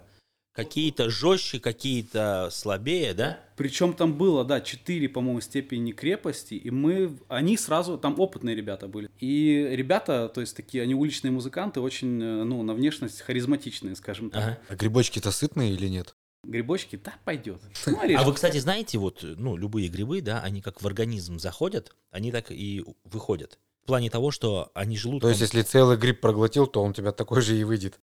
Какие-то 0.54 1.10
жестче, 1.10 1.60
какие-то 1.60 2.48
слабее, 2.50 3.14
да? 3.14 3.38
Причем 3.58 3.94
там 3.94 4.14
было, 4.18 4.46
да, 4.46 4.62
4, 4.62 5.10
по-моему, 5.10 5.42
степени 5.42 5.92
крепости, 5.92 6.54
и 6.54 6.72
мы, 6.72 7.18
они 7.28 7.58
сразу, 7.58 7.98
там 7.98 8.18
опытные 8.22 8.56
ребята 8.56 8.88
были. 8.88 9.10
И 9.20 9.68
ребята, 9.74 10.30
то 10.34 10.40
есть 10.40 10.56
такие, 10.56 10.82
они 10.84 10.96
уличные 10.96 11.32
музыканты, 11.32 11.82
очень, 11.82 12.24
э, 12.24 12.44
ну, 12.46 12.64
на 12.64 12.74
внешность 12.74 13.20
харизматичные, 13.22 13.98
скажем 13.98 14.30
так. 14.30 14.42
Ага. 14.42 14.58
А 14.70 14.76
грибочки-то 14.78 15.32
сытные 15.32 15.74
или 15.74 15.90
нет? 15.90 16.16
Грибочки, 16.48 16.96
да, 17.04 17.14
пойдет. 17.26 17.62
Ну, 17.86 17.98
А 18.00 18.02
орешки. 18.04 18.26
вы, 18.26 18.34
кстати, 18.34 18.58
знаете, 18.58 18.98
вот, 18.98 19.20
ну, 19.24 19.56
любые 19.58 19.88
грибы, 19.90 20.22
да, 20.22 20.42
они 20.42 20.62
как 20.62 20.82
в 20.82 20.88
организм 20.88 21.40
заходят, 21.40 21.96
они 22.12 22.32
так 22.32 22.52
и 22.52 22.84
выходят. 23.04 23.60
В 23.84 23.88
плане 23.88 24.10
того, 24.10 24.32
что 24.32 24.72
они 24.74 24.98
желудком... 24.98 25.22
То 25.28 25.30
есть, 25.30 25.42
если 25.42 25.62
целый 25.62 25.98
гриб 25.98 26.20
проглотил, 26.22 26.66
то 26.68 26.82
он 26.84 26.92
у 26.92 26.94
тебя 26.94 27.12
такой 27.12 27.42
же 27.42 27.58
и 27.58 27.64
выйдет. 27.64 28.00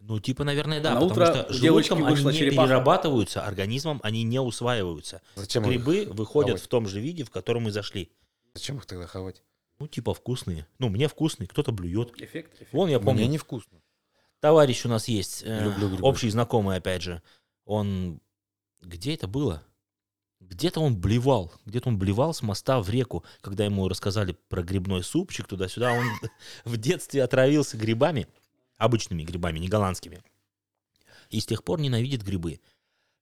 Ну, 0.00 0.20
типа, 0.20 0.44
наверное, 0.44 0.80
да, 0.80 0.90
На 0.94 1.00
потому 1.00 1.12
утро 1.12 1.26
что 1.26 1.52
желудком 1.52 2.04
они 2.04 2.22
не 2.24 2.32
черепаха. 2.34 2.66
перерабатываются, 2.68 3.42
организмом 3.46 4.00
они 4.02 4.22
не 4.22 4.38
усваиваются. 4.38 5.22
Зачем 5.34 5.62
их, 5.64 5.68
Грибы 5.70 6.06
выходят 6.12 6.50
хавать? 6.50 6.62
в 6.62 6.68
том 6.68 6.86
же 6.86 7.00
виде, 7.00 7.24
в 7.24 7.30
котором 7.30 7.62
мы 7.64 7.70
зашли. 7.72 8.10
зачем 8.54 8.76
их 8.76 8.86
тогда 8.86 9.06
хавать? 9.06 9.42
Ну, 9.80 9.88
типа, 9.88 10.12
вкусные. 10.14 10.66
Ну, 10.78 10.88
мне 10.88 11.08
вкусные, 11.08 11.48
кто-то 11.48 11.72
блюет. 11.72 12.12
Эффект, 12.20 12.54
эффект. 12.54 12.72
Вон, 12.72 12.88
я 12.90 13.00
помню, 13.00 13.22
Мне 13.22 13.28
невкусно. 13.28 13.80
товарищ 14.40 14.84
у 14.84 14.88
нас 14.88 15.08
есть, 15.08 15.42
э, 15.44 15.64
Люблю 15.64 15.88
грибы. 15.88 16.02
общий 16.06 16.28
знакомый, 16.30 16.76
опять 16.76 17.02
же. 17.02 17.22
Он... 17.64 18.20
Где 18.80 19.14
это 19.14 19.26
было? 19.26 19.64
Где-то 20.40 20.80
он 20.80 21.00
блевал. 21.00 21.52
Где-то 21.64 21.88
он 21.88 21.98
блевал 21.98 22.34
с 22.34 22.42
моста 22.42 22.80
в 22.80 22.90
реку, 22.90 23.24
когда 23.40 23.64
ему 23.64 23.88
рассказали 23.88 24.36
про 24.48 24.62
грибной 24.62 25.02
супчик 25.02 25.46
туда-сюда. 25.46 25.92
Он 25.92 26.04
в 26.64 26.76
детстве 26.76 27.22
отравился 27.22 27.76
грибами, 27.76 28.28
обычными 28.76 29.24
грибами, 29.24 29.58
не 29.58 29.68
голландскими. 29.68 30.22
И 31.30 31.40
с 31.40 31.46
тех 31.46 31.64
пор 31.64 31.80
ненавидит 31.80 32.22
грибы. 32.22 32.60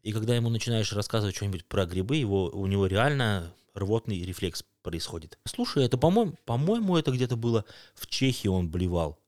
И 0.02 0.12
когда 0.12 0.34
ему 0.34 0.48
начинаешь 0.48 0.92
рассказывать 0.92 1.36
что-нибудь 1.36 1.64
про 1.64 1.86
грибы, 1.86 2.16
его, 2.16 2.46
у 2.46 2.66
него 2.66 2.86
реально 2.86 3.54
рвотный 3.74 4.20
рефлекс 4.22 4.64
происходит. 4.82 5.38
Слушай, 5.44 5.84
это, 5.84 5.96
по-моему, 5.96 6.34
по-моему, 6.44 6.96
это 6.96 7.12
где-то 7.12 7.36
было 7.36 7.64
в 7.94 8.08
Чехии 8.08 8.48
он 8.48 8.68
блевал. 8.68 9.18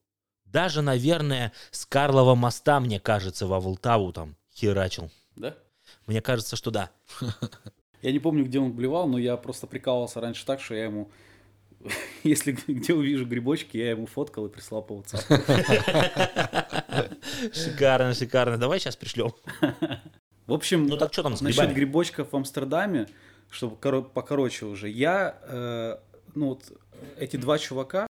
Даже, 0.43 0.81
наверное, 0.81 1.53
с 1.71 1.85
Карлова 1.85 2.35
моста, 2.35 2.79
мне 2.79 2.99
кажется, 2.99 3.47
во 3.47 3.59
Волтаву 3.59 4.11
там 4.11 4.35
херачил. 4.55 5.11
Да? 5.35 5.55
Мне 6.07 6.21
кажется, 6.21 6.55
что 6.55 6.71
да. 6.71 6.91
Я 8.01 8.11
не 8.11 8.19
помню, 8.19 8.45
где 8.45 8.59
он 8.59 8.71
блевал, 8.71 9.07
но 9.07 9.17
я 9.17 9.35
просто 9.35 9.65
прикалывался 9.65 10.21
раньше 10.21 10.45
так, 10.45 10.61
что 10.61 10.75
я 10.75 10.83
ему, 10.85 11.09
если 12.23 12.51
где 12.67 12.93
увижу 12.93 13.25
грибочки, 13.25 13.77
я 13.77 13.91
ему 13.91 14.05
фоткал 14.05 14.45
и 14.45 14.49
прислал 14.49 14.83
по 14.83 14.93
WhatsApp. 14.93 15.23
Шикарно, 17.53 18.13
шикарно. 18.13 18.57
Давай 18.57 18.79
сейчас 18.79 18.95
пришлем. 18.95 19.33
В 20.45 20.53
общем, 20.53 20.85
Ну 20.85 20.97
так 20.97 21.13
что 21.13 21.23
там 21.23 21.35
с 21.35 21.41
Насчет 21.41 21.73
грибочков 21.73 22.31
в 22.31 22.35
Амстердаме, 22.35 23.07
чтобы 23.49 23.75
коро- 23.77 24.03
покороче 24.03 24.65
уже, 24.65 24.87
я, 24.89 25.39
э, 25.43 25.97
ну 26.35 26.49
вот 26.49 26.71
эти 27.17 27.37
два 27.37 27.57
чувака, 27.57 28.05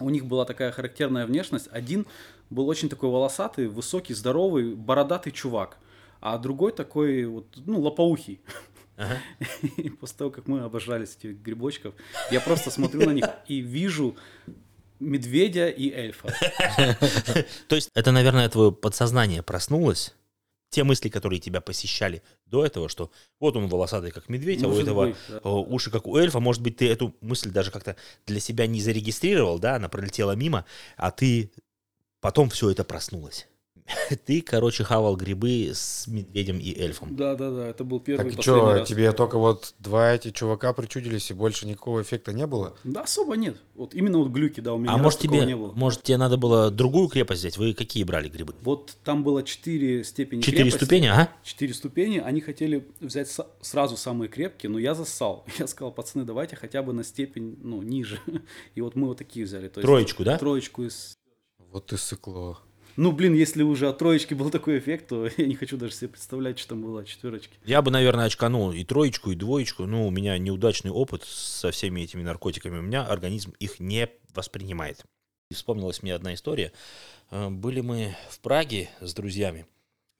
у 0.00 0.08
них 0.08 0.24
была 0.24 0.46
такая 0.46 0.72
характерная 0.72 1.26
внешность. 1.26 1.68
Один 1.70 2.06
был 2.52 2.68
очень 2.68 2.88
такой 2.88 3.10
волосатый, 3.10 3.66
высокий, 3.68 4.14
здоровый, 4.14 4.74
бородатый 4.74 5.30
чувак, 5.30 5.78
а 6.20 6.38
другой 6.38 6.72
такой 6.72 7.24
вот, 7.24 7.46
ну, 7.66 7.80
лопоухий. 7.80 8.40
Ага. 8.96 9.18
И 9.76 9.90
после 9.90 10.18
того, 10.18 10.30
как 10.30 10.46
мы 10.46 10.60
обожались 10.60 11.16
этих 11.16 11.38
грибочков, 11.38 11.94
я 12.30 12.40
просто 12.40 12.70
смотрю 12.70 13.06
на 13.06 13.12
них 13.12 13.24
и 13.48 13.60
вижу 13.60 14.16
медведя 15.00 15.68
и 15.68 15.90
эльфа. 15.90 16.28
То 17.68 17.74
есть 17.74 17.90
это, 17.94 18.12
наверное, 18.12 18.48
твое 18.48 18.70
подсознание 18.70 19.42
проснулось? 19.42 20.14
Те 20.70 20.84
мысли, 20.84 21.10
которые 21.10 21.38
тебя 21.38 21.60
посещали 21.60 22.22
до 22.46 22.64
этого, 22.64 22.88
что 22.88 23.10
вот 23.40 23.56
он 23.56 23.68
волосатый, 23.68 24.10
как 24.10 24.30
медведь, 24.30 24.62
а 24.62 24.68
у 24.68 24.78
этого 24.78 25.14
э, 25.28 25.38
уши, 25.42 25.90
как 25.90 26.06
у 26.06 26.16
эльфа. 26.16 26.40
Может 26.40 26.62
быть, 26.62 26.78
ты 26.78 26.88
эту 26.88 27.14
мысль 27.20 27.50
даже 27.50 27.70
как-то 27.70 27.96
для 28.26 28.40
себя 28.40 28.66
не 28.66 28.80
зарегистрировал, 28.80 29.58
да, 29.58 29.76
она 29.76 29.90
пролетела 29.90 30.32
мимо, 30.32 30.64
а 30.96 31.10
ты 31.10 31.52
потом 32.22 32.48
все 32.48 32.70
это 32.70 32.84
проснулось. 32.84 33.46
Ты, 34.26 34.42
короче, 34.42 34.84
хавал 34.84 35.16
грибы 35.16 35.70
с 35.74 36.06
медведем 36.06 36.58
и 36.58 36.72
эльфом. 36.78 37.16
Да, 37.16 37.34
да, 37.34 37.50
да, 37.50 37.68
это 37.68 37.82
был 37.82 37.98
первый 37.98 38.24
Так 38.24 38.32
и 38.32 38.36
последний 38.36 38.60
что, 38.62 38.72
раз. 38.74 38.88
тебе 38.88 39.12
только 39.12 39.38
вот 39.38 39.74
два 39.80 40.12
эти 40.14 40.30
чувака 40.30 40.72
причудились, 40.72 41.30
и 41.32 41.34
больше 41.34 41.66
никакого 41.66 42.00
эффекта 42.00 42.32
не 42.32 42.46
было? 42.46 42.76
Да, 42.84 43.02
особо 43.02 43.36
нет. 43.36 43.56
Вот 43.74 43.92
именно 43.92 44.18
вот 44.18 44.28
глюки, 44.28 44.60
да, 44.60 44.72
у 44.74 44.78
меня 44.78 44.92
А 44.92 44.98
может 44.98 45.18
тебе, 45.18 45.44
не 45.44 45.56
было. 45.56 45.72
может 45.72 46.04
тебе 46.04 46.16
надо 46.16 46.36
было 46.36 46.70
другую 46.70 47.08
крепость 47.08 47.40
взять? 47.40 47.58
Вы 47.58 47.74
какие 47.74 48.04
брали 48.04 48.28
грибы? 48.28 48.54
Вот 48.62 48.96
там 49.02 49.24
было 49.24 49.42
четыре 49.42 50.04
степени 50.04 50.40
Четыре 50.42 50.62
крепости. 50.62 50.76
ступени, 50.84 51.06
ага? 51.08 51.28
Четыре 51.42 51.74
ступени. 51.74 52.18
Они 52.18 52.40
хотели 52.40 52.86
взять 53.00 53.36
сразу 53.60 53.96
самые 53.96 54.28
крепкие, 54.28 54.70
но 54.70 54.78
я 54.78 54.94
зассал. 54.94 55.44
Я 55.58 55.66
сказал, 55.66 55.90
пацаны, 55.90 56.24
давайте 56.24 56.54
хотя 56.54 56.84
бы 56.84 56.92
на 56.92 57.02
степень, 57.02 57.58
ну, 57.60 57.82
ниже. 57.82 58.20
И 58.76 58.80
вот 58.80 58.94
мы 58.94 59.08
вот 59.08 59.18
такие 59.18 59.44
взяли. 59.44 59.66
То 59.68 59.80
есть 59.80 59.86
Троечку, 59.86 60.22
да? 60.22 60.38
Троечку 60.38 60.84
из... 60.84 61.16
Вот 61.72 61.86
ты 61.86 61.96
сыкло. 61.96 62.58
Ну, 62.96 63.10
блин, 63.12 63.32
если 63.34 63.62
уже 63.62 63.88
от 63.88 63.96
троечки 63.98 64.34
был 64.34 64.50
такой 64.50 64.78
эффект, 64.78 65.08
то 65.08 65.26
я 65.38 65.46
не 65.46 65.54
хочу 65.54 65.76
даже 65.78 65.94
себе 65.94 66.08
представлять, 66.10 66.58
что 66.58 66.70
там 66.70 66.82
было 66.82 67.00
от 67.00 67.06
четверочки. 67.08 67.54
Я 67.64 67.80
бы, 67.80 67.90
наверное, 67.90 68.26
очканул 68.26 68.70
и 68.72 68.84
троечку, 68.84 69.30
и 69.30 69.34
двоечку. 69.34 69.86
Ну, 69.86 70.06
у 70.06 70.10
меня 70.10 70.36
неудачный 70.38 70.90
опыт 70.90 71.24
со 71.24 71.70
всеми 71.70 72.02
этими 72.02 72.22
наркотиками. 72.22 72.78
У 72.78 72.82
меня 72.82 73.04
организм 73.06 73.54
их 73.58 73.80
не 73.80 74.10
воспринимает. 74.34 75.04
И 75.50 75.54
вспомнилась 75.54 76.02
мне 76.02 76.14
одна 76.14 76.34
история. 76.34 76.72
Э, 77.30 77.48
Были 77.48 77.80
мы 77.80 78.14
в 78.28 78.40
Праге 78.40 78.90
с 79.00 79.14
друзьями. 79.14 79.66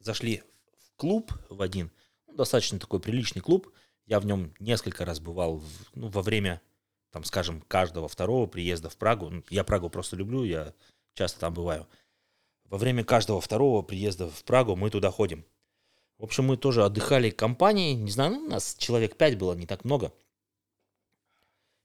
Зашли 0.00 0.42
в 0.86 0.96
клуб 0.96 1.32
в 1.50 1.60
один. 1.60 1.90
Ну, 2.26 2.34
достаточно 2.36 2.78
такой 2.78 3.00
приличный 3.00 3.42
клуб. 3.42 3.70
Я 4.06 4.18
в 4.20 4.24
нем 4.26 4.54
несколько 4.58 5.04
раз 5.04 5.20
бывал 5.20 5.58
в- 5.58 5.66
ну, 5.94 6.08
во 6.08 6.22
время, 6.22 6.62
там, 7.10 7.24
скажем, 7.24 7.60
каждого 7.68 8.08
второго 8.08 8.46
приезда 8.46 8.88
в 8.88 8.96
Прагу. 8.96 9.28
Ну, 9.28 9.42
Я 9.50 9.62
Прагу 9.64 9.90
просто 9.90 10.16
люблю, 10.16 10.42
я 10.44 10.72
часто 11.14 11.40
там 11.40 11.54
бываю. 11.54 11.86
Во 12.64 12.78
время 12.78 13.04
каждого 13.04 13.40
второго 13.40 13.82
приезда 13.82 14.28
в 14.28 14.44
Прагу 14.44 14.76
мы 14.76 14.90
туда 14.90 15.10
ходим. 15.10 15.44
В 16.18 16.24
общем, 16.24 16.44
мы 16.44 16.56
тоже 16.56 16.84
отдыхали 16.84 17.30
компанией. 17.30 17.94
Не 17.94 18.10
знаю, 18.10 18.32
ну, 18.32 18.48
нас 18.48 18.76
человек 18.78 19.16
пять 19.16 19.36
было, 19.36 19.54
не 19.54 19.66
так 19.66 19.84
много. 19.84 20.12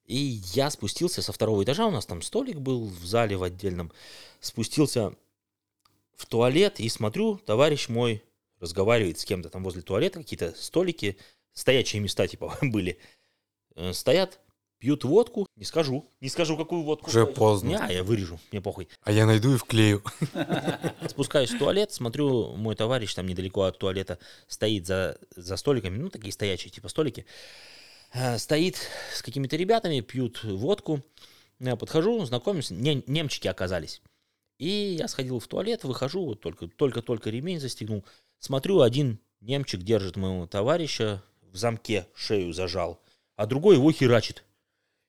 И 0.06 0.42
я 0.54 0.70
спустился 0.70 1.22
со 1.22 1.34
второго 1.34 1.63
этажа, 1.63 1.86
у 1.86 1.92
нас 1.92 2.06
там 2.06 2.22
столик 2.22 2.58
был 2.60 2.88
в 2.88 3.06
зале 3.06 3.36
в 3.36 3.44
отдельном. 3.44 3.92
Спустился 4.40 5.13
в 6.16 6.26
туалет 6.26 6.80
и 6.80 6.88
смотрю, 6.88 7.38
товарищ 7.38 7.90
мой 7.90 8.24
разговаривает 8.60 9.20
с 9.20 9.26
кем-то 9.26 9.50
там 9.50 9.63
возле 9.63 9.82
туалета, 9.82 10.20
какие-то 10.20 10.54
столики, 10.56 11.18
стоячие 11.54 12.02
места 12.02 12.28
типа 12.28 12.58
были. 12.62 12.98
Э, 13.76 13.92
Стоят, 13.92 14.40
пьют 14.80 15.04
водку, 15.04 15.48
не 15.56 15.66
скажу, 15.66 16.10
не 16.22 16.30
скажу, 16.30 16.58
какую 16.58 16.84
водку. 16.84 17.10
Уже 17.10 17.26
поздно. 17.26 17.68
Не, 17.88 17.94
я 17.96 18.04
вырежу, 18.04 18.40
мне 18.52 18.62
похуй. 18.62 18.88
А 19.04 19.12
я 19.12 19.26
найду 19.26 19.54
и 19.54 19.58
вклею. 19.58 20.04
Спускаюсь 21.08 21.52
в 21.52 21.58
туалет, 21.60 21.92
смотрю, 21.92 22.56
мой 22.56 22.76
товарищ 22.76 23.13
там 23.13 23.28
недалеко 23.28 23.63
от 23.63 23.78
туалета 23.80 24.20
стоит 24.48 24.86
за, 24.86 25.18
за 25.36 25.58
столиками, 25.58 25.98
ну, 25.98 26.10
такие 26.10 26.32
стоячие 26.32 26.70
типа 26.72 26.90
столики. 26.90 27.26
Э, 28.13 28.38
Стоит 28.38 28.78
с 29.13 29.22
какими-то 29.22 29.56
ребятами, 29.56 30.02
пьют 30.02 30.44
водку. 30.44 31.02
Я 31.60 31.76
подхожу, 31.76 32.24
знакомимся, 32.26 32.74
не- 32.74 33.04
немчики 33.08 33.48
оказались. 33.48 34.02
И 34.60 34.96
я 35.00 35.08
сходил 35.08 35.40
в 35.40 35.48
туалет, 35.48 35.84
выхожу, 35.84 36.26
вот 36.26 36.42
только, 36.42 36.68
только-только 36.68 37.30
ремень 37.30 37.60
застегнул. 37.60 38.06
Смотрю, 38.40 38.82
один 38.82 39.20
немчик 39.42 39.82
держит 39.82 40.16
моего 40.16 40.48
товарища, 40.48 41.24
в 41.42 41.56
замке 41.58 42.08
шею 42.16 42.54
зажал, 42.54 43.02
а 43.36 43.46
другой 43.46 43.76
его 43.76 43.92
херачит. 43.92 44.44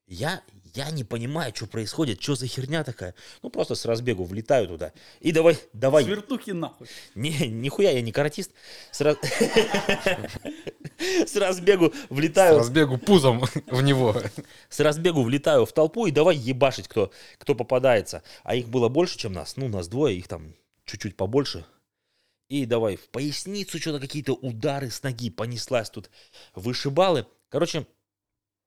Я, 0.09 0.43
я 0.75 0.91
не 0.91 1.05
понимаю, 1.05 1.53
что 1.55 1.67
происходит, 1.67 2.23
что 2.23 2.35
за 2.35 2.47
херня 2.47 2.83
такая. 2.83 3.15
Ну, 3.43 3.51
просто 3.51 3.75
с 3.75 3.85
разбегу 3.85 4.25
влетаю 4.25 4.67
туда. 4.67 4.93
И 5.21 5.33
давай, 5.33 5.59
давай. 5.75 6.05
Свертухи 6.05 6.53
нахуй. 6.53 6.89
Не, 7.15 7.47
нихуя, 7.49 7.91
я 7.91 8.01
не 8.01 8.11
каратист. 8.11 8.53
С, 8.91 9.03
раз- 9.03 9.19
С 10.99 11.37
разбегу 11.37 11.93
С 11.93 12.11
влетаю, 12.11 12.59
разбегу 12.59 12.97
пузом 12.99 13.41
в 13.67 13.83
него. 13.83 14.17
с 14.69 14.81
разбегу 14.81 15.23
влетаю 15.23 15.67
в 15.67 15.73
толпу 15.73 16.07
и 16.07 16.11
давай 16.11 16.37
ебашить, 16.37 16.89
кто, 16.89 17.13
кто 17.39 17.55
попадается. 17.55 18.23
А 18.43 18.55
их 18.55 18.69
было 18.69 18.89
больше, 18.89 19.19
чем 19.19 19.33
нас. 19.35 19.57
Ну, 19.57 19.69
нас 19.69 19.89
двое, 19.89 20.17
их 20.17 20.27
там 20.27 20.55
чуть-чуть 20.87 21.17
побольше. 21.17 21.65
И 22.49 22.65
давай 22.65 22.97
в 22.97 23.09
поясницу 23.11 23.79
что-то 23.79 24.01
какие-то 24.01 24.33
удары 24.33 24.91
с 24.91 25.03
ноги 25.03 25.29
понеслась 25.31 25.91
тут. 25.91 26.11
Вышибалы. 26.55 27.27
Короче, 27.51 27.87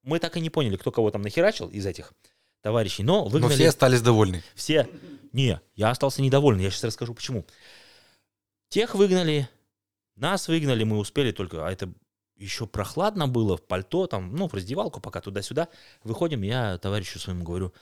мы 0.02 0.18
так 0.18 0.36
и 0.36 0.40
не 0.40 0.50
поняли, 0.50 0.76
кто 0.76 0.90
кого 0.90 1.10
там 1.10 1.22
нахерачил 1.22 1.68
из 1.68 1.86
этих 1.86 2.12
товарищей. 2.60 3.02
Но 3.02 3.24
Но 3.24 3.28
выгнали... 3.30 3.54
все 3.54 3.68
остались 3.68 4.02
довольны. 4.02 4.42
Все. 4.54 4.88
Не, 5.32 5.60
я 5.74 5.90
остался 5.90 6.22
недоволен. 6.22 6.60
Я 6.60 6.70
сейчас 6.70 6.84
расскажу, 6.84 7.14
почему. 7.14 7.44
Тех 8.68 8.94
выгнали, 8.94 9.48
нас 10.16 10.48
выгнали, 10.48 10.84
мы 10.84 10.98
успели 10.98 11.32
только, 11.32 11.66
а 11.66 11.70
это 11.70 11.92
еще 12.36 12.66
прохладно 12.66 13.28
было, 13.28 13.56
в 13.56 13.62
пальто, 13.62 14.06
там, 14.06 14.34
ну, 14.34 14.48
в 14.48 14.54
раздевалку, 14.54 15.00
пока 15.00 15.20
туда-сюда. 15.20 15.68
Выходим, 16.02 16.42
я 16.42 16.78
товарищу 16.78 17.18
своему 17.18 17.44
говорю, 17.44 17.72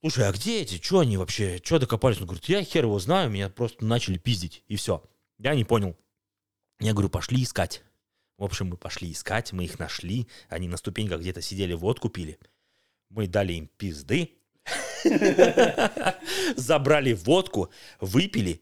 слушай, 0.00 0.28
а 0.28 0.32
где 0.32 0.62
эти, 0.62 0.80
что 0.82 1.00
они 1.00 1.16
вообще, 1.16 1.60
что 1.62 1.78
докопались? 1.78 2.18
Он 2.20 2.26
говорит, 2.26 2.44
я 2.46 2.62
хер 2.62 2.84
его 2.84 2.98
знаю, 2.98 3.30
меня 3.30 3.50
просто 3.50 3.84
начали 3.84 4.18
пиздить, 4.18 4.62
и 4.68 4.76
все. 4.76 5.02
Я 5.38 5.54
не 5.54 5.64
понял. 5.64 5.96
Я 6.80 6.92
говорю, 6.92 7.08
пошли 7.08 7.42
искать. 7.42 7.82
В 8.38 8.44
общем, 8.44 8.68
мы 8.68 8.76
пошли 8.76 9.10
искать, 9.12 9.52
мы 9.52 9.64
их 9.64 9.78
нашли, 9.78 10.28
они 10.48 10.68
на 10.68 10.76
ступеньках 10.76 11.20
где-то 11.20 11.40
сидели, 11.40 11.72
водку 11.72 12.08
пили. 12.10 12.38
Мы 13.08 13.26
дали 13.26 13.54
им 13.54 13.70
пизды, 13.78 14.32
забрали 16.56 17.12
водку, 17.12 17.70
выпили 18.00 18.60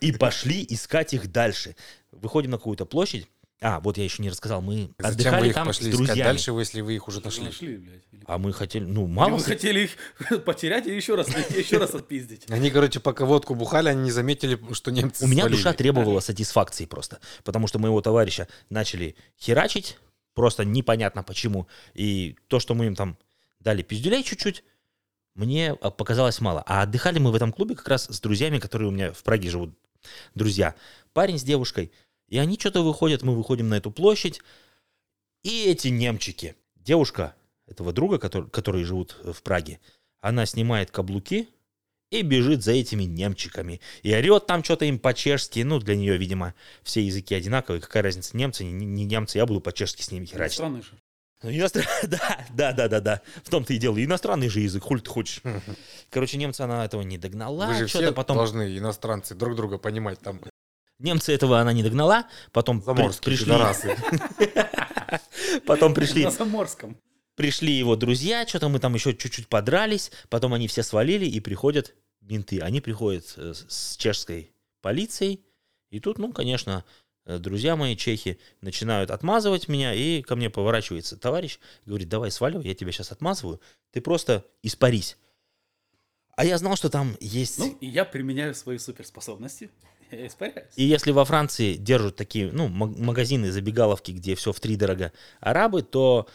и 0.00 0.12
пошли 0.12 0.66
искать 0.68 1.14
их 1.14 1.30
дальше. 1.30 1.76
Выходим 2.10 2.50
на 2.50 2.58
какую-то 2.58 2.84
площадь. 2.84 3.28
А, 3.60 3.80
вот 3.80 3.98
я 3.98 4.04
еще 4.04 4.22
не 4.22 4.30
рассказал, 4.30 4.62
мы 4.62 4.90
Зачем 4.98 5.12
отдыхали 5.14 5.40
вы 5.42 5.48
их 5.48 5.54
там 5.54 5.66
пошли 5.66 5.84
с 5.84 5.88
искать 5.88 5.96
друзьями. 6.06 6.22
дальше, 6.28 6.50
если 6.52 6.80
вы 6.80 6.94
их 6.94 7.08
уже 7.08 7.20
нашли? 7.20 7.44
Нашли, 7.44 7.76
блядь. 7.76 8.02
Или- 8.12 8.22
А 8.26 8.38
мы 8.38 8.52
хотели, 8.52 8.84
ну, 8.84 9.06
мало 9.08 9.38
с- 9.38 9.44
хотели 9.44 9.80
их 9.80 10.44
потерять 10.44 10.86
и 10.86 10.94
еще 10.94 11.16
раз 11.16 11.26
еще 11.28 11.78
раз 11.78 11.92
отпиздить. 11.94 12.48
Они, 12.50 12.70
короче, 12.70 13.00
пока 13.00 13.24
водку 13.24 13.56
бухали, 13.56 13.88
они 13.88 14.02
не 14.02 14.10
заметили, 14.12 14.60
что 14.74 14.92
немцы 14.92 15.24
У 15.24 15.28
меня 15.28 15.48
душа 15.48 15.72
требовала 15.72 16.20
сатисфакции 16.20 16.86
просто, 16.86 17.18
потому 17.42 17.66
что 17.66 17.80
моего 17.80 18.00
товарища 18.00 18.46
начали 18.70 19.16
херачить, 19.40 19.98
просто 20.34 20.64
непонятно 20.64 21.24
почему. 21.24 21.66
И 21.94 22.36
то, 22.46 22.60
что 22.60 22.76
мы 22.76 22.86
им 22.86 22.94
там 22.94 23.18
дали 23.58 23.82
пиздюлей 23.82 24.22
чуть-чуть, 24.22 24.62
мне 25.34 25.72
а, 25.72 25.90
показалось 25.90 26.40
мало. 26.40 26.62
А 26.64 26.82
отдыхали 26.82 27.18
мы 27.18 27.32
в 27.32 27.34
этом 27.34 27.52
клубе 27.52 27.74
как 27.74 27.88
раз 27.88 28.06
с 28.08 28.20
друзьями, 28.20 28.60
которые 28.60 28.88
у 28.88 28.92
меня 28.92 29.12
в 29.12 29.24
Праге 29.24 29.50
живут, 29.50 29.74
друзья. 30.36 30.76
Парень 31.12 31.40
с 31.40 31.42
девушкой. 31.42 31.90
И 32.28 32.38
они 32.38 32.58
что-то 32.58 32.82
выходят, 32.82 33.22
мы 33.22 33.34
выходим 33.34 33.68
на 33.68 33.74
эту 33.74 33.90
площадь, 33.90 34.40
и 35.42 35.64
эти 35.64 35.88
немчики. 35.88 36.56
Девушка 36.76 37.34
этого 37.66 37.92
друга, 37.92 38.18
который, 38.18 38.48
которые 38.50 38.84
живут 38.84 39.16
в 39.22 39.42
Праге, 39.42 39.80
она 40.20 40.46
снимает 40.46 40.90
каблуки, 40.90 41.48
и 42.10 42.22
бежит 42.22 42.62
за 42.62 42.72
этими 42.72 43.04
немчиками. 43.04 43.80
И 44.02 44.14
орет 44.14 44.46
там 44.46 44.64
что-то 44.64 44.84
им 44.84 44.98
по-чешски. 44.98 45.60
Ну, 45.60 45.78
для 45.78 45.94
нее, 45.94 46.16
видимо, 46.16 46.54
все 46.82 47.02
языки 47.02 47.34
одинаковые. 47.34 47.80
Какая 47.80 48.02
разница, 48.02 48.36
немцы, 48.36 48.64
не, 48.64 48.86
не 48.86 49.04
немцы, 49.04 49.38
я 49.38 49.46
буду 49.46 49.60
по-чешски 49.60 50.02
с 50.02 50.10
ними 50.10 50.24
херачить. 50.24 50.54
Странный 50.56 50.82
же. 50.82 50.92
Ну, 51.42 51.50
иностран- 51.50 51.84
Да, 52.08 52.46
да, 52.50 52.72
да, 52.72 52.88
да, 52.88 53.00
да. 53.00 53.22
В 53.44 53.50
том-то 53.50 53.72
и 53.74 53.78
дело. 53.78 54.02
Иностранный 54.02 54.48
же 54.48 54.60
язык, 54.60 54.82
хуль 54.82 55.00
ты 55.00 55.10
хочешь. 55.10 55.42
Короче, 56.10 56.38
немца 56.38 56.64
она 56.64 56.84
этого 56.84 57.02
не 57.02 57.18
догнала. 57.18 57.66
Вы 57.66 57.74
же 57.74 57.88
что-то 57.88 58.06
все 58.06 58.14
потом... 58.14 58.36
должны, 58.38 58.78
иностранцы, 58.78 59.34
друг 59.34 59.54
друга 59.54 59.78
понимать 59.78 60.18
там. 60.20 60.40
Немцы 60.98 61.32
этого 61.32 61.60
она 61.60 61.72
не 61.72 61.82
догнала. 61.82 62.26
Потом 62.52 62.80
при- 62.80 62.86
Заморские 62.86 63.22
пришли... 63.24 63.46
Потом 65.66 65.94
пришли... 65.94 66.24
На 66.24 66.30
Заморском. 66.30 66.96
Пришли 67.36 67.72
его 67.72 67.94
друзья, 67.94 68.46
что-то 68.46 68.68
мы 68.68 68.80
там 68.80 68.94
еще 68.94 69.14
чуть-чуть 69.14 69.46
подрались, 69.46 70.10
потом 70.28 70.54
они 70.54 70.66
все 70.66 70.82
свалили 70.82 71.24
и 71.24 71.38
приходят 71.38 71.94
менты. 72.20 72.58
Они 72.58 72.80
приходят 72.80 73.32
э, 73.36 73.54
с- 73.54 73.64
с 73.68 73.96
чешской 73.96 74.50
полицией, 74.80 75.44
и 75.90 76.00
тут, 76.00 76.18
ну, 76.18 76.32
конечно, 76.32 76.84
э, 77.26 77.38
друзья 77.38 77.76
мои 77.76 77.94
чехи 77.96 78.40
начинают 78.60 79.12
отмазывать 79.12 79.68
меня, 79.68 79.94
и 79.94 80.20
ко 80.22 80.34
мне 80.34 80.50
поворачивается 80.50 81.16
товарищ, 81.16 81.60
говорит, 81.86 82.08
давай 82.08 82.32
сваливай, 82.32 82.66
я 82.66 82.74
тебя 82.74 82.90
сейчас 82.90 83.12
отмазываю, 83.12 83.60
ты 83.92 84.00
просто 84.00 84.44
испарись. 84.64 85.16
А 86.36 86.44
я 86.44 86.58
знал, 86.58 86.74
что 86.74 86.90
там 86.90 87.16
есть... 87.20 87.58
Ну, 87.60 87.76
и 87.80 87.86
я 87.86 88.04
применяю 88.04 88.52
свои 88.56 88.78
суперспособности. 88.78 89.70
И 90.76 90.84
если 90.84 91.10
во 91.12 91.24
Франции 91.24 91.74
держат 91.74 92.16
такие, 92.16 92.50
ну, 92.52 92.68
ма- 92.68 92.86
магазины, 92.86 93.50
забегаловки, 93.50 94.12
где 94.12 94.34
все 94.34 94.52
в 94.52 94.60
три 94.60 94.76
дорого 94.76 95.12
арабы, 95.40 95.82
то 95.82 96.28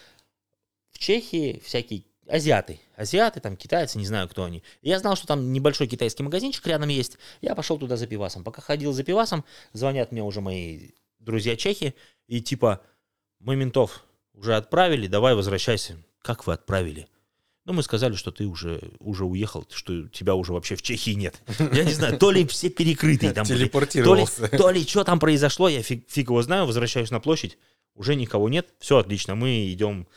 в 0.92 1.00
Чехии 1.00 1.62
всякие 1.64 2.04
азиаты, 2.28 2.80
азиаты, 2.96 3.40
там, 3.40 3.58
китайцы, 3.58 3.98
не 3.98 4.06
знаю, 4.06 4.28
кто 4.30 4.44
они. 4.44 4.64
Я 4.82 5.00
знал, 5.00 5.16
что 5.16 5.28
там 5.28 5.52
небольшой 5.52 5.88
китайский 5.88 6.24
магазинчик 6.24 6.66
рядом 6.68 6.90
есть. 6.90 7.18
Я 7.42 7.56
пошел 7.56 7.78
туда 7.78 7.98
за 7.98 8.08
пивасом. 8.08 8.44
Пока 8.44 8.62
ходил 8.62 8.94
за 8.94 9.04
пивасом, 9.04 9.44
звонят 9.74 10.12
мне 10.12 10.24
уже 10.24 10.42
мои 10.42 10.92
друзья 11.20 11.56
чехи, 11.56 11.96
и 12.28 12.42
типа, 12.42 12.82
мы 13.40 13.56
ментов 13.56 14.06
уже 14.34 14.56
отправили, 14.56 15.08
давай 15.08 15.36
возвращайся. 15.36 15.98
Как 16.22 16.48
вы 16.48 16.54
отправили? 16.54 17.08
Ну, 17.66 17.72
мы 17.72 17.82
сказали, 17.82 18.16
что 18.16 18.32
ты 18.32 18.46
уже, 18.46 18.92
уже 19.00 19.24
уехал, 19.24 19.66
что 19.72 20.10
тебя 20.10 20.36
уже 20.36 20.52
вообще 20.52 20.76
в 20.76 20.82
Чехии 20.82 21.12
нет. 21.12 21.42
Я 21.72 21.86
не 21.86 21.94
знаю, 21.94 22.18
то 22.18 22.30
ли 22.30 22.46
все 22.46 22.70
перекрытые 22.70 23.32
там 23.32 23.48
были, 23.48 23.70
то 23.70 24.16
ли, 24.16 24.26
то 24.58 24.70
ли 24.70 24.86
что 24.86 25.06
там 25.06 25.20
произошло, 25.20 25.70
я 25.70 25.82
фиг, 25.82 26.10
фиг 26.10 26.28
его 26.28 26.42
знаю, 26.42 26.66
возвращаюсь 26.66 27.10
на 27.10 27.22
площадь, 27.22 27.58
уже 27.96 28.16
никого 28.16 28.50
нет, 28.50 28.68
все 28.80 28.98
отлично, 28.98 29.36
мы 29.36 29.72
идем 29.72 30.08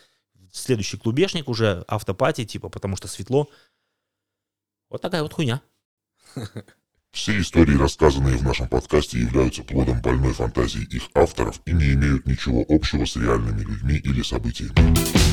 в 0.51 0.59
следующий 0.59 0.97
клубешник 0.97 1.49
уже, 1.49 1.85
автопати, 1.87 2.45
типа, 2.45 2.69
потому 2.69 2.97
что 2.97 3.07
светло. 3.07 3.49
Вот 4.89 5.03
такая 5.03 5.23
вот 5.23 5.33
хуйня. 5.33 5.61
Все 7.13 7.41
истории, 7.41 7.77
рассказанные 7.77 8.37
в 8.37 8.43
нашем 8.43 8.69
подкасте, 8.69 9.21
являются 9.21 9.63
плодом 9.63 10.01
больной 10.01 10.33
фантазии 10.33 10.85
их 10.85 11.05
авторов 11.15 11.61
и 11.65 11.73
не 11.73 11.93
имеют 11.95 12.27
ничего 12.27 12.65
общего 12.69 13.05
с 13.05 13.17
реальными 13.17 13.61
людьми 13.61 13.97
или 13.97 14.23
событиями. 14.23 15.26